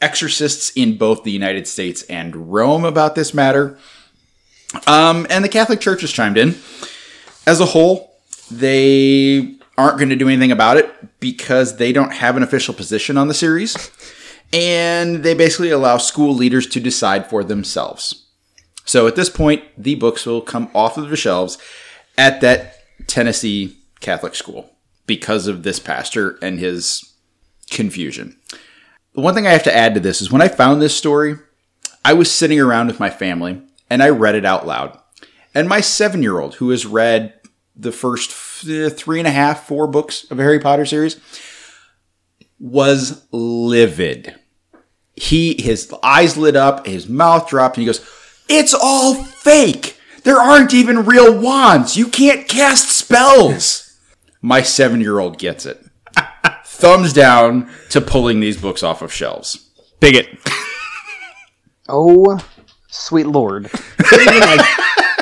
[0.00, 3.76] exorcists in both the United States and Rome about this matter.
[4.86, 6.54] Um, and the Catholic Church has chimed in.
[7.46, 8.16] As a whole,
[8.50, 13.18] they aren't going to do anything about it because they don't have an official position
[13.18, 13.90] on the series.
[14.50, 18.28] And they basically allow school leaders to decide for themselves.
[18.86, 21.58] So at this point, the books will come off of the shelves
[22.16, 24.70] at that Tennessee Catholic school
[25.06, 27.14] because of this pastor and his
[27.70, 28.38] confusion.
[29.14, 31.36] The one thing I have to add to this is when I found this story,
[32.04, 33.60] I was sitting around with my family
[33.90, 34.98] and I read it out loud.
[35.54, 37.34] And my seven year old, who has read
[37.76, 41.20] the first three and a half, four books of Harry Potter series,
[42.58, 44.34] was livid.
[45.14, 48.06] He his eyes lit up, his mouth dropped, and he goes,
[48.48, 49.98] It's all fake!
[50.24, 51.96] There aren't even real wands.
[51.96, 53.98] You can't cast spells.
[54.40, 55.84] My seven year old gets it.
[56.64, 59.70] Thumbs down to pulling these books off of shelves.
[60.00, 60.28] Pickett.
[61.88, 62.38] Oh,
[62.88, 63.68] sweet lord!
[64.14, 64.66] Even like,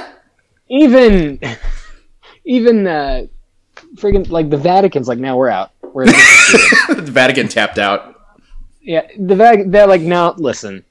[0.69, 1.41] even,
[2.45, 3.27] even uh,
[3.95, 5.73] friggin' like the Vatican's like, now we're out.
[5.83, 8.15] We're the Vatican tapped out.
[8.83, 9.71] yeah, the Vatican.
[9.71, 10.85] They're like, now listen,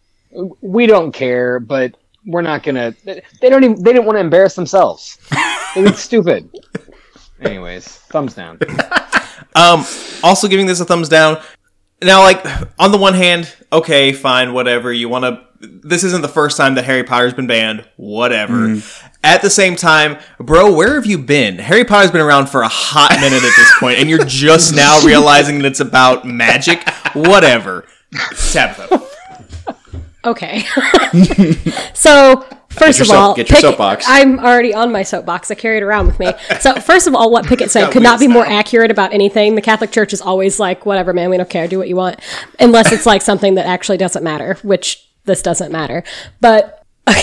[0.60, 1.96] we don't care, but
[2.30, 2.94] we're not gonna.
[3.04, 3.84] They don't even.
[3.84, 5.18] They didn't want to embarrass themselves.
[5.76, 6.50] It was stupid.
[7.42, 8.60] Anyways, thumbs down.
[9.56, 9.84] Um,
[10.24, 11.42] also giving this a thumbs down.
[12.04, 12.44] now, like
[12.78, 14.94] on the one hand, okay, fine, whatever.
[14.94, 15.42] You want to.
[15.84, 17.84] This isn't the first time that Harry Potter's been banned.
[17.98, 18.80] Whatever.
[19.24, 21.58] At the same time, bro, where have you been?
[21.58, 25.00] Harry Potter's been around for a hot minute at this point, and you're just now
[25.06, 26.88] realizing that it's about magic.
[27.14, 27.86] Whatever.
[28.52, 29.09] Tabitha.
[30.26, 30.64] Okay.
[31.94, 34.06] so first of all, get your Pickett- soapbox.
[34.08, 35.50] I'm already on my soapbox.
[35.50, 36.34] I carry it around with me.
[36.60, 39.56] So first of all, what Pickett said could not be more accurate about anything.
[39.56, 41.70] The Catholic Church is always like, whatever, man, we don't care.
[41.70, 42.20] Do what you want,
[42.60, 46.04] unless it's like something that actually doesn't matter, which this doesn't matter.
[46.42, 46.86] But.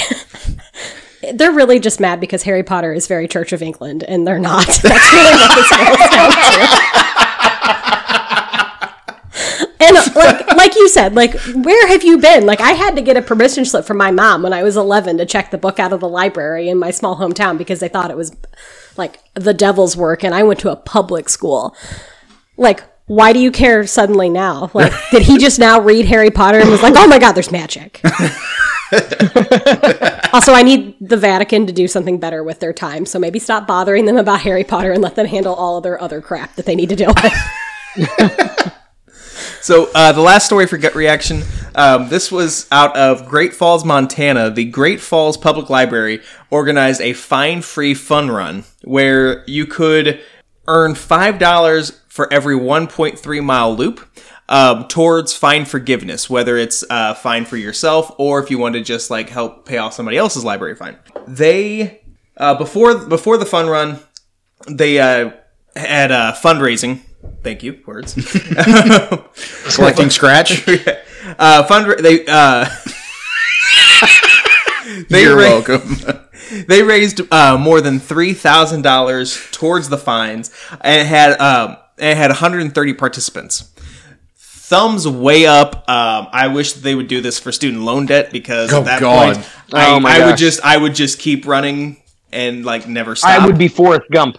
[1.34, 4.64] They're really just mad because Harry Potter is very Church of England, and they're not.
[4.66, 7.97] That's really what this boils down to.
[9.78, 12.47] And like like you said, like where have you been?
[12.47, 15.18] Like I had to get a permission slip from my mom when I was 11
[15.18, 18.12] to check the book out of the library in my small hometown because they thought
[18.12, 18.37] it was
[18.97, 21.74] like the devil's work and I went to a public school.
[22.57, 24.70] Like why do you care suddenly now?
[24.74, 27.51] Like did he just now read Harry Potter and was like, "Oh my god, there's
[27.51, 28.01] magic."
[30.32, 33.07] also, I need the Vatican to do something better with their time.
[33.07, 36.01] So maybe stop bothering them about Harry Potter and let them handle all of their
[36.01, 38.72] other crap that they need to deal with.
[39.66, 41.42] So uh, the last story for gut reaction.
[41.74, 44.48] Um, this was out of Great Falls, Montana.
[44.48, 50.20] The Great Falls Public Library organized a fine-free fun run where you could
[50.68, 54.08] earn five dollars for every 1.3 mile loop
[54.48, 58.82] um, towards fine forgiveness, whether it's uh, fine for yourself or if you want to
[58.82, 60.96] just like help pay off somebody else's library fine.
[61.26, 62.02] They
[62.36, 63.98] uh, before before the fun run,
[64.68, 65.32] they uh,
[65.74, 67.00] had uh, fundraising.
[67.43, 67.81] Thank you.
[67.87, 68.14] Words.
[69.74, 70.66] Collecting scratch.
[71.39, 72.68] uh, fund they uh,
[75.09, 75.97] they You're ra- welcome.
[76.68, 80.51] they raised uh, more than three thousand dollars towards the fines,
[80.81, 83.72] and it had um, it had 130 participants.
[84.39, 85.89] Thumbs way up.
[85.89, 89.01] Um, I wish they would do this for student loan debt because Oh, at that
[89.01, 89.35] God.
[89.37, 92.03] point, I, Oh, my I would just I would just keep running
[92.33, 93.31] and like never stop.
[93.31, 94.39] I would be Forrest Gump.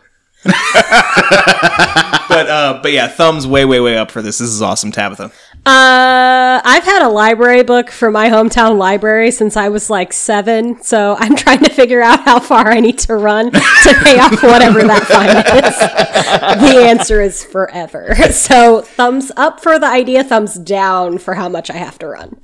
[2.38, 4.38] But uh, but yeah, thumbs way way way up for this.
[4.38, 5.32] This is awesome, Tabitha.
[5.66, 10.82] Uh, I've had a library book for my hometown library since I was like seven,
[10.84, 14.44] so I'm trying to figure out how far I need to run to pay off
[14.44, 15.36] whatever that fine
[15.66, 16.72] is.
[16.72, 18.16] The answer is forever.
[18.38, 22.38] So thumbs up for the idea, thumbs down for how much I have to run.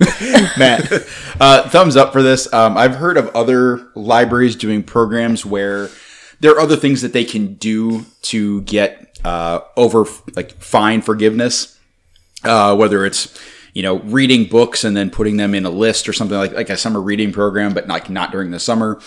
[0.58, 0.91] Matt,
[1.39, 2.52] uh, thumbs up for this.
[2.52, 5.89] Um, I've heard of other libraries doing programs where
[6.39, 10.05] there are other things that they can do to get uh, over
[10.36, 11.80] like fine forgiveness,
[12.43, 13.39] uh, whether it's
[13.74, 16.69] you know reading books and then putting them in a list or something like like
[16.69, 18.99] a summer reading program, but like not during the summer.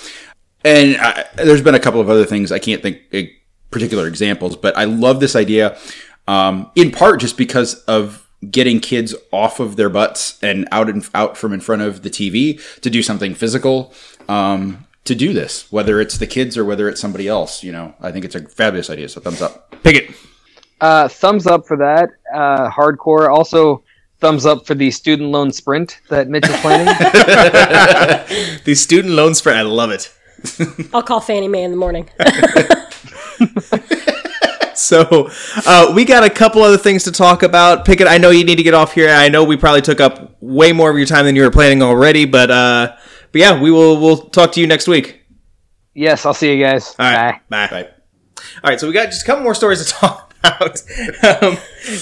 [0.65, 3.01] And I, there's been a couple of other things I can't think
[3.71, 5.79] particular examples, but I love this idea.
[6.29, 11.09] Um, in part just because of getting kids off of their butts and out and
[11.15, 13.93] out from in front of the TV to do something physical.
[14.29, 17.95] Um, to do this, whether it's the kids or whether it's somebody else, you know,
[18.01, 19.09] I think it's a fabulous idea.
[19.09, 19.75] So thumbs up.
[19.83, 20.15] Pickett.
[20.81, 22.11] Uh, thumbs up for that.
[22.33, 23.29] Uh, hardcore.
[23.31, 23.83] Also,
[24.21, 26.87] thumbs up for the student loan sprint that Mitch is planning.
[28.65, 29.57] The student loan spread.
[29.57, 30.13] I love it.
[30.95, 32.09] I'll call Fannie Mae in the morning.
[34.77, 35.31] So
[35.67, 37.85] uh, we got a couple other things to talk about.
[37.85, 39.09] Pickett, I know you need to get off here.
[39.09, 41.83] I know we probably took up way more of your time than you were planning
[41.83, 42.97] already, but uh,
[43.33, 45.23] but yeah, we will we'll talk to you next week.
[45.95, 46.95] yes, I'll see you guys.
[46.99, 47.67] All right, bye.
[47.69, 47.89] Bye.
[48.63, 50.83] All right, so we got just a couple more stories to talk about.
[51.43, 51.57] um,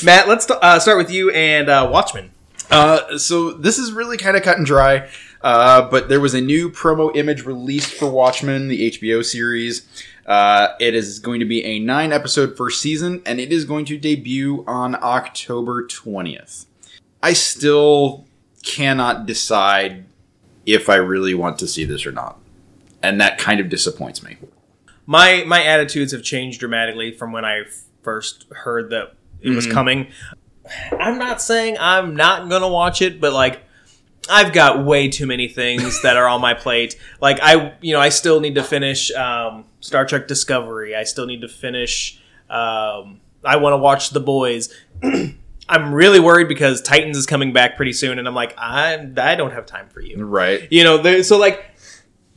[0.05, 2.31] Matt, let's uh, start with you and uh, Watchmen.
[2.71, 5.09] Uh, so this is really kind of cut and dry.
[5.43, 9.87] Uh, but there was a new promo image released for Watchmen, the HBO series.
[10.27, 13.85] Uh, it is going to be a nine episode first season, and it is going
[13.85, 16.65] to debut on October 20th.
[17.23, 18.25] I still
[18.63, 20.07] cannot decide
[20.67, 22.39] if I really want to see this or not.
[23.03, 24.39] And that kind of disappoints me.
[25.07, 27.65] my my attitudes have changed dramatically from when I
[28.03, 30.09] first heard that it was coming.
[30.99, 33.63] I'm not saying I'm not gonna watch it, but like
[34.31, 36.99] I've got way too many things that are on my plate.
[37.21, 40.97] Like I, you know, I still need to finish um, Star Trek Discovery.
[40.97, 42.19] I still need to finish.
[42.49, 44.75] Um, I want to watch The Boys.
[45.69, 49.35] I'm really worried because Titans is coming back pretty soon, and I'm like, I I
[49.35, 50.25] don't have time for you.
[50.25, 50.67] Right.
[50.71, 51.65] You know, so like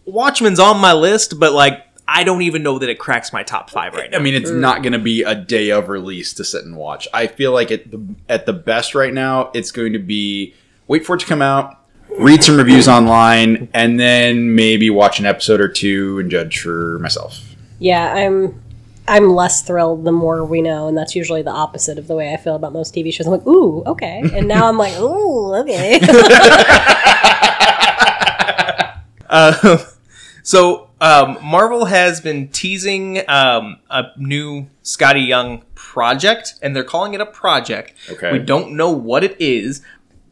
[0.05, 3.69] Watchmen's on my list, but like I don't even know that it cracks my top
[3.69, 4.17] five right now.
[4.17, 4.59] I mean, it's mm.
[4.59, 7.07] not going to be a day of release to sit and watch.
[7.13, 10.53] I feel like at the, at the best right now, it's going to be
[10.88, 11.84] wait for it to come out,
[12.17, 16.97] read some reviews online, and then maybe watch an episode or two and judge for
[16.99, 17.41] myself.
[17.80, 18.63] Yeah, I'm
[19.08, 22.34] I'm less thrilled the more we know, and that's usually the opposite of the way
[22.34, 23.28] I feel about most TV shows.
[23.28, 25.99] I'm like, ooh, okay, and now I'm like, ooh, okay.
[29.30, 29.78] Uh,
[30.43, 37.14] so um, Marvel has been teasing um, a new Skottie Young project, and they're calling
[37.14, 37.93] it a project.
[38.10, 38.32] Okay.
[38.32, 39.82] We don't know what it is.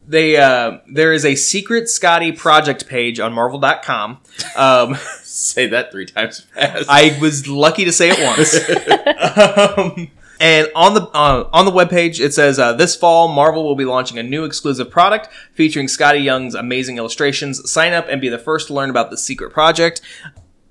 [0.08, 4.20] They uh, there is a secret Skottie project page on Marvel.com.
[4.56, 6.86] Um, Say that three times fast.
[6.90, 8.56] I was lucky to say it once.
[9.78, 13.76] um, and on the uh, on the webpage, it says uh, this fall Marvel will
[13.76, 17.70] be launching a new exclusive product featuring Skottie Young's amazing illustrations.
[17.70, 20.02] Sign up and be the first to learn about the secret project.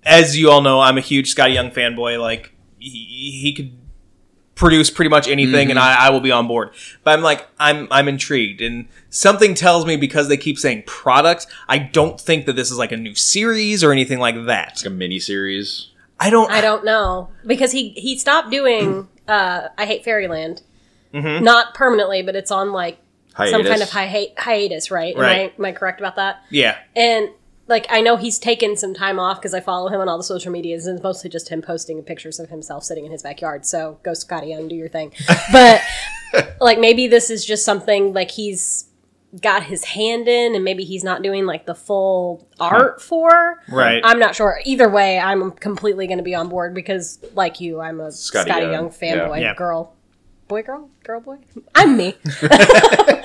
[0.03, 2.20] As you all know, I'm a huge Skottie Young fanboy.
[2.20, 3.72] Like he, he could
[4.55, 6.71] produce pretty much anything, and I, I will be on board.
[7.03, 11.47] But I'm like, I'm I'm intrigued, and something tells me because they keep saying product,
[11.69, 14.75] I don't think that this is like a new series or anything like that.
[14.79, 15.89] Like a mini series.
[16.21, 16.51] I don't.
[16.51, 20.63] I don't know because he he stopped doing uh, I hate Fairyland,
[21.13, 22.99] not permanently, but it's on like
[23.37, 25.17] some kind of hi- hiatus, right?
[25.17, 25.39] Right.
[25.39, 26.43] Am I, am I correct about that?
[26.51, 26.77] Yeah.
[26.95, 27.31] And
[27.67, 30.25] like I know he's taken some time off because I follow him on all the
[30.25, 33.65] social medias, and it's mostly just him posting pictures of himself sitting in his backyard.
[33.67, 35.12] So go Skottie Young, do your thing.
[35.53, 35.83] But
[36.61, 38.87] like maybe this is just something like he's
[39.41, 43.61] got his hand in, and maybe he's not doing like the full art for.
[43.69, 44.01] Right.
[44.05, 44.61] I'm not sure.
[44.65, 48.47] Either way, I'm completely going to be on board because, like you, I'm a Skottie
[48.47, 48.73] Skottie, Young.
[48.73, 49.55] Young fanboy, Yeah.
[49.55, 49.95] girl,
[50.49, 51.39] boy, girl, girl, boy.
[51.75, 52.15] I'm me.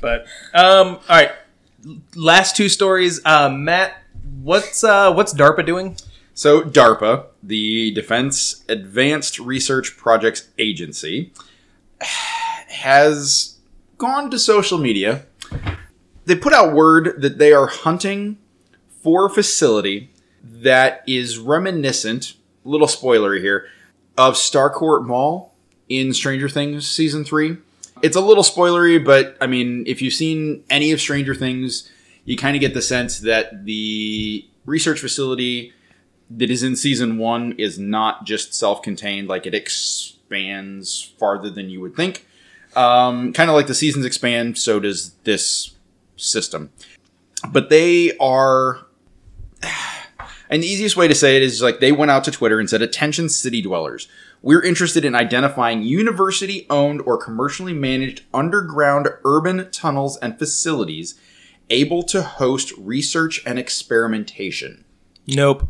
[0.00, 1.30] But um, all right.
[2.14, 3.20] Last two stories.
[3.24, 3.94] Uh, Matt,
[4.42, 5.96] what's uh, what's DARPA doing?
[6.34, 11.32] So, DARPA, the Defense Advanced Research Projects Agency,
[12.00, 13.58] has
[13.98, 15.26] gone to social media.
[16.24, 18.38] They put out word that they are hunting
[19.02, 20.10] for a facility
[20.42, 23.68] that is reminiscent, little spoiler here,
[24.16, 25.54] of Starcourt Mall
[25.88, 27.56] in Stranger Things season 3.
[28.02, 31.90] It's a little spoilery, but I mean, if you've seen any of Stranger Things,
[32.24, 35.72] you kind of get the sense that the research facility
[36.30, 41.80] that is in season one is not just self-contained like it expands farther than you
[41.80, 42.26] would think.
[42.76, 45.74] Um, kind of like the seasons expand so does this
[46.16, 46.70] system.
[47.48, 48.86] But they are
[50.50, 52.68] and the easiest way to say it is like they went out to twitter and
[52.68, 54.08] said attention city dwellers
[54.42, 61.14] we're interested in identifying university owned or commercially managed underground urban tunnels and facilities
[61.68, 64.84] able to host research and experimentation
[65.26, 65.68] Nope.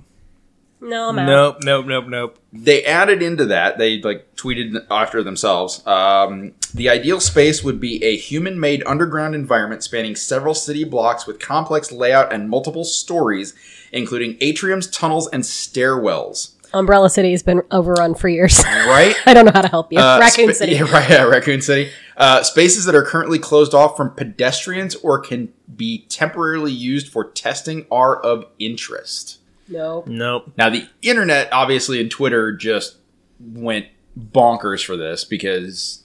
[0.80, 1.26] No, I'm out.
[1.26, 1.56] Nope.
[1.62, 1.86] Nope.
[1.86, 2.06] Nope.
[2.08, 2.38] Nope.
[2.52, 8.02] they added into that they like tweeted after themselves um, the ideal space would be
[8.02, 13.54] a human-made underground environment spanning several city blocks with complex layout and multiple stories
[13.92, 18.62] including atriums tunnels and stairwells Umbrella City has been overrun for years.
[18.64, 19.98] right I don't know how to help you.
[19.98, 20.72] Uh, Raccoon spa- City.
[20.74, 25.18] yeah, right yeah, raccoon city uh, spaces that are currently closed off from pedestrians or
[25.18, 30.04] can be temporarily used for testing are of interest No.
[30.06, 30.52] Nope.
[30.58, 32.96] Now, the internet, obviously, and Twitter just
[33.40, 33.86] went
[34.18, 36.02] bonkers for this because,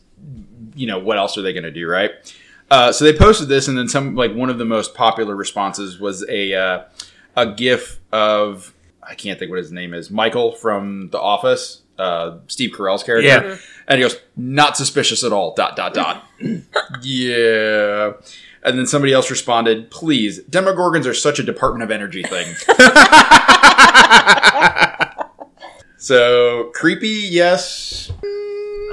[0.75, 2.11] you know, what else are they going to do, right?
[2.71, 5.99] Uh, so they posted this, and then some, like, one of the most popular responses
[5.99, 6.83] was a uh,
[7.35, 8.73] a GIF of
[9.07, 13.27] I can't think what his name is, Michael from The Office, uh, Steve Carell's character,
[13.27, 13.57] Yeah.
[13.87, 16.23] and he goes, "Not suspicious at all." Dot dot dot.
[17.01, 18.13] yeah.
[18.63, 22.53] And then somebody else responded, "Please, Demogorgons are such a Department of Energy thing."
[25.97, 28.11] So creepy, yes.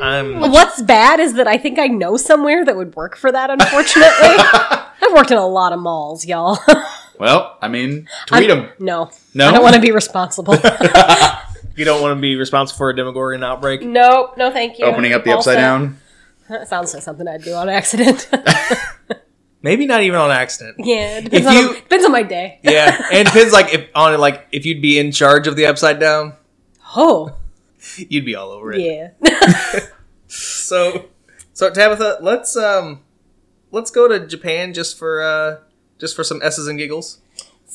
[0.01, 0.41] I'm.
[0.41, 4.09] What's bad is that I think I know somewhere that would work for that, unfortunately.
[5.03, 6.59] I've worked in a lot of malls, y'all.
[7.23, 8.69] Well, I mean, tweet them.
[8.81, 9.09] no.
[9.33, 9.49] No?
[9.49, 10.57] I don't want to be responsible.
[11.75, 13.81] You don't want to be responsible for a Demogorgon outbreak.
[13.81, 14.85] No, No, thank you.
[14.85, 15.97] Opening up the All upside down.
[16.51, 18.29] That sounds like something I'd do on accident.
[19.63, 20.77] Maybe not even on accident.
[20.81, 22.59] yeah, it depends, If on, you- depends on my day.
[22.63, 25.65] Yeah, and it depends like if on like if you'd be in charge of the
[25.67, 26.35] upside down,
[26.95, 27.37] Oh,
[27.97, 28.81] you'd be all over it.
[28.81, 29.81] yeah.
[30.27, 31.07] So,
[31.55, 33.01] so Tabitha, let's um,
[33.71, 35.57] let's go to Japan just for uh,
[36.03, 37.21] just for some s's and giggles.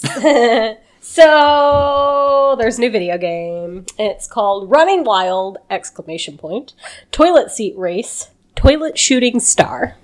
[1.00, 3.86] So there's a new video game.
[3.98, 5.58] It's called Running Wild!
[5.70, 6.74] Exclamation point.
[7.12, 8.30] Toilet seat race.
[8.56, 9.96] Toilet shooting star.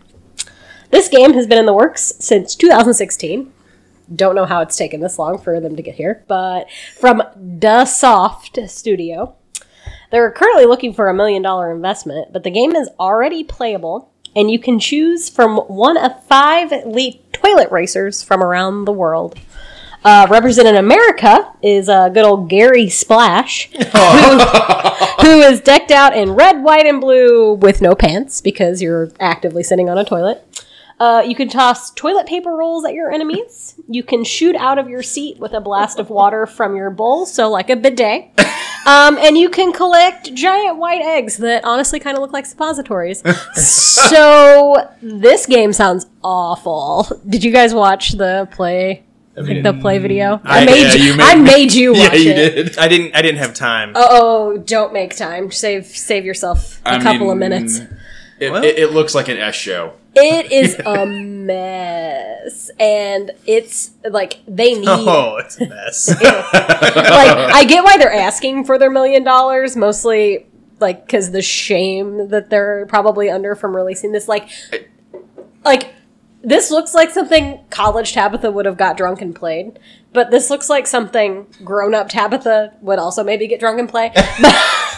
[0.91, 3.51] This game has been in the works since 2016.
[4.15, 6.67] Don't know how it's taken this long for them to get here, but
[6.99, 7.21] from
[7.59, 9.36] Da Soft Studio.
[10.09, 14.49] They're currently looking for a million dollar investment, but the game is already playable, and
[14.49, 19.38] you can choose from one of five elite toilet racers from around the world.
[20.04, 24.38] Uh, representing America is uh, good old Gary Splash, who,
[25.22, 29.64] who is decked out in red, white, and blue with no pants because you're actively
[29.64, 30.46] sitting on a toilet.
[31.00, 33.76] Uh, you can toss toilet paper rolls at your enemies.
[33.88, 37.26] You can shoot out of your seat with a blast of water from your bowl,
[37.26, 38.30] so like a bidet.
[38.86, 43.23] Um, and you can collect giant white eggs that honestly kind of look like suppositories.
[43.53, 47.07] so this game sounds awful.
[47.27, 49.03] Did you guys watch the play?
[49.36, 50.39] like the play video.
[50.43, 51.03] I, I- made yeah, you.
[51.11, 52.36] you made I made you watch yeah, you it.
[52.55, 52.77] did.
[52.77, 53.15] I didn't.
[53.15, 53.93] I didn't have time.
[53.95, 55.49] Oh, don't make time.
[55.49, 57.79] Save save yourself a I couple of minutes.
[58.39, 59.93] It, Well- it, it looks like an S show.
[60.16, 64.88] It is a mess, and it's like they need.
[64.88, 66.09] Oh, it's a mess.
[66.22, 70.45] like I get why they're asking for their million dollars, mostly
[70.80, 74.28] like because the shame that they're probably under from releasing this.
[74.28, 74.49] Like,
[75.66, 75.93] like
[76.43, 79.80] this looks like something college Tabitha would have got drunk and played,
[80.11, 84.11] but this looks like something grown up Tabitha would also maybe get drunk and play.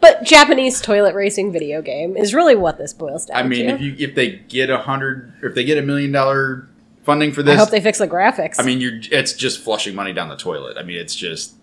[0.00, 3.44] But Japanese toilet racing video game is really what this boils down to.
[3.44, 3.74] I mean, to.
[3.74, 6.68] if you if they get a hundred, or if they get a million dollar
[7.04, 8.56] funding for this, I this, hope they fix the graphics.
[8.58, 10.76] I mean, you're it's just flushing money down the toilet.
[10.78, 11.54] I mean, it's just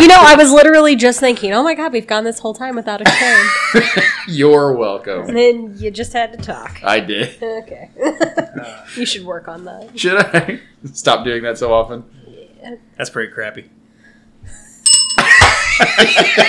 [0.00, 2.76] you know, I was literally just thinking, oh my god, we've gone this whole time
[2.76, 4.04] without a train.
[4.28, 5.28] you're welcome.
[5.28, 6.80] And then you just had to talk.
[6.82, 7.42] I did.
[7.42, 7.90] Okay.
[8.96, 9.98] you should work on that.
[9.98, 10.60] Should I
[10.92, 12.04] stop doing that so often?
[12.26, 12.76] Yeah.
[12.96, 13.70] That's pretty crappy.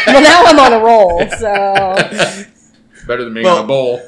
[0.08, 1.96] Well, now I'm on a roll, so.
[3.08, 4.02] Better than being Well- on a bowl.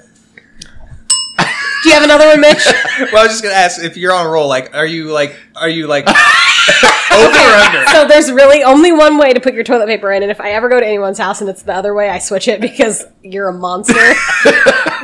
[1.84, 2.66] Do you have another one, Mitch?
[3.12, 4.48] Well, I was just gonna ask if you're on a roll.
[4.48, 7.86] Like, are you like, are you like over or under?
[7.88, 10.52] So there's really only one way to put your toilet paper in, and if I
[10.52, 13.50] ever go to anyone's house and it's the other way, I switch it because you're
[13.50, 13.94] a monster.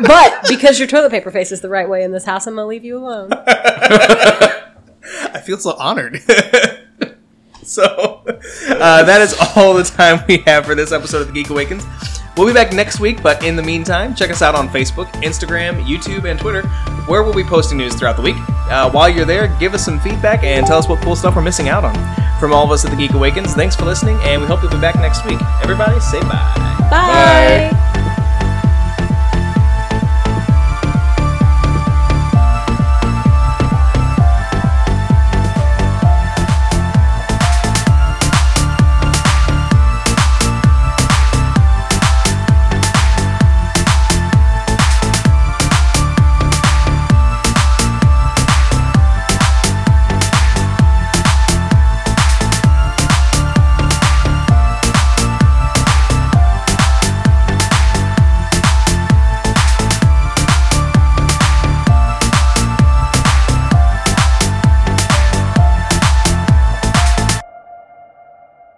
[0.03, 2.85] but because your toilet paper faces the right way in this house, I'm gonna leave
[2.85, 3.31] you alone.
[3.33, 6.21] I feel so honored.
[7.63, 8.08] so,
[8.69, 11.83] uh, that is all the time we have for this episode of The Geek Awakens.
[12.37, 15.83] We'll be back next week, but in the meantime, check us out on Facebook, Instagram,
[15.83, 16.65] YouTube, and Twitter,
[17.07, 18.37] where we'll be posting news throughout the week.
[18.69, 21.41] Uh, while you're there, give us some feedback and tell us what cool stuff we're
[21.41, 21.95] missing out on.
[22.39, 24.71] From all of us at The Geek Awakens, thanks for listening, and we hope you'll
[24.71, 25.39] be back next week.
[25.61, 26.87] Everybody, say bye.
[26.89, 27.69] Bye.
[27.71, 27.88] Bye.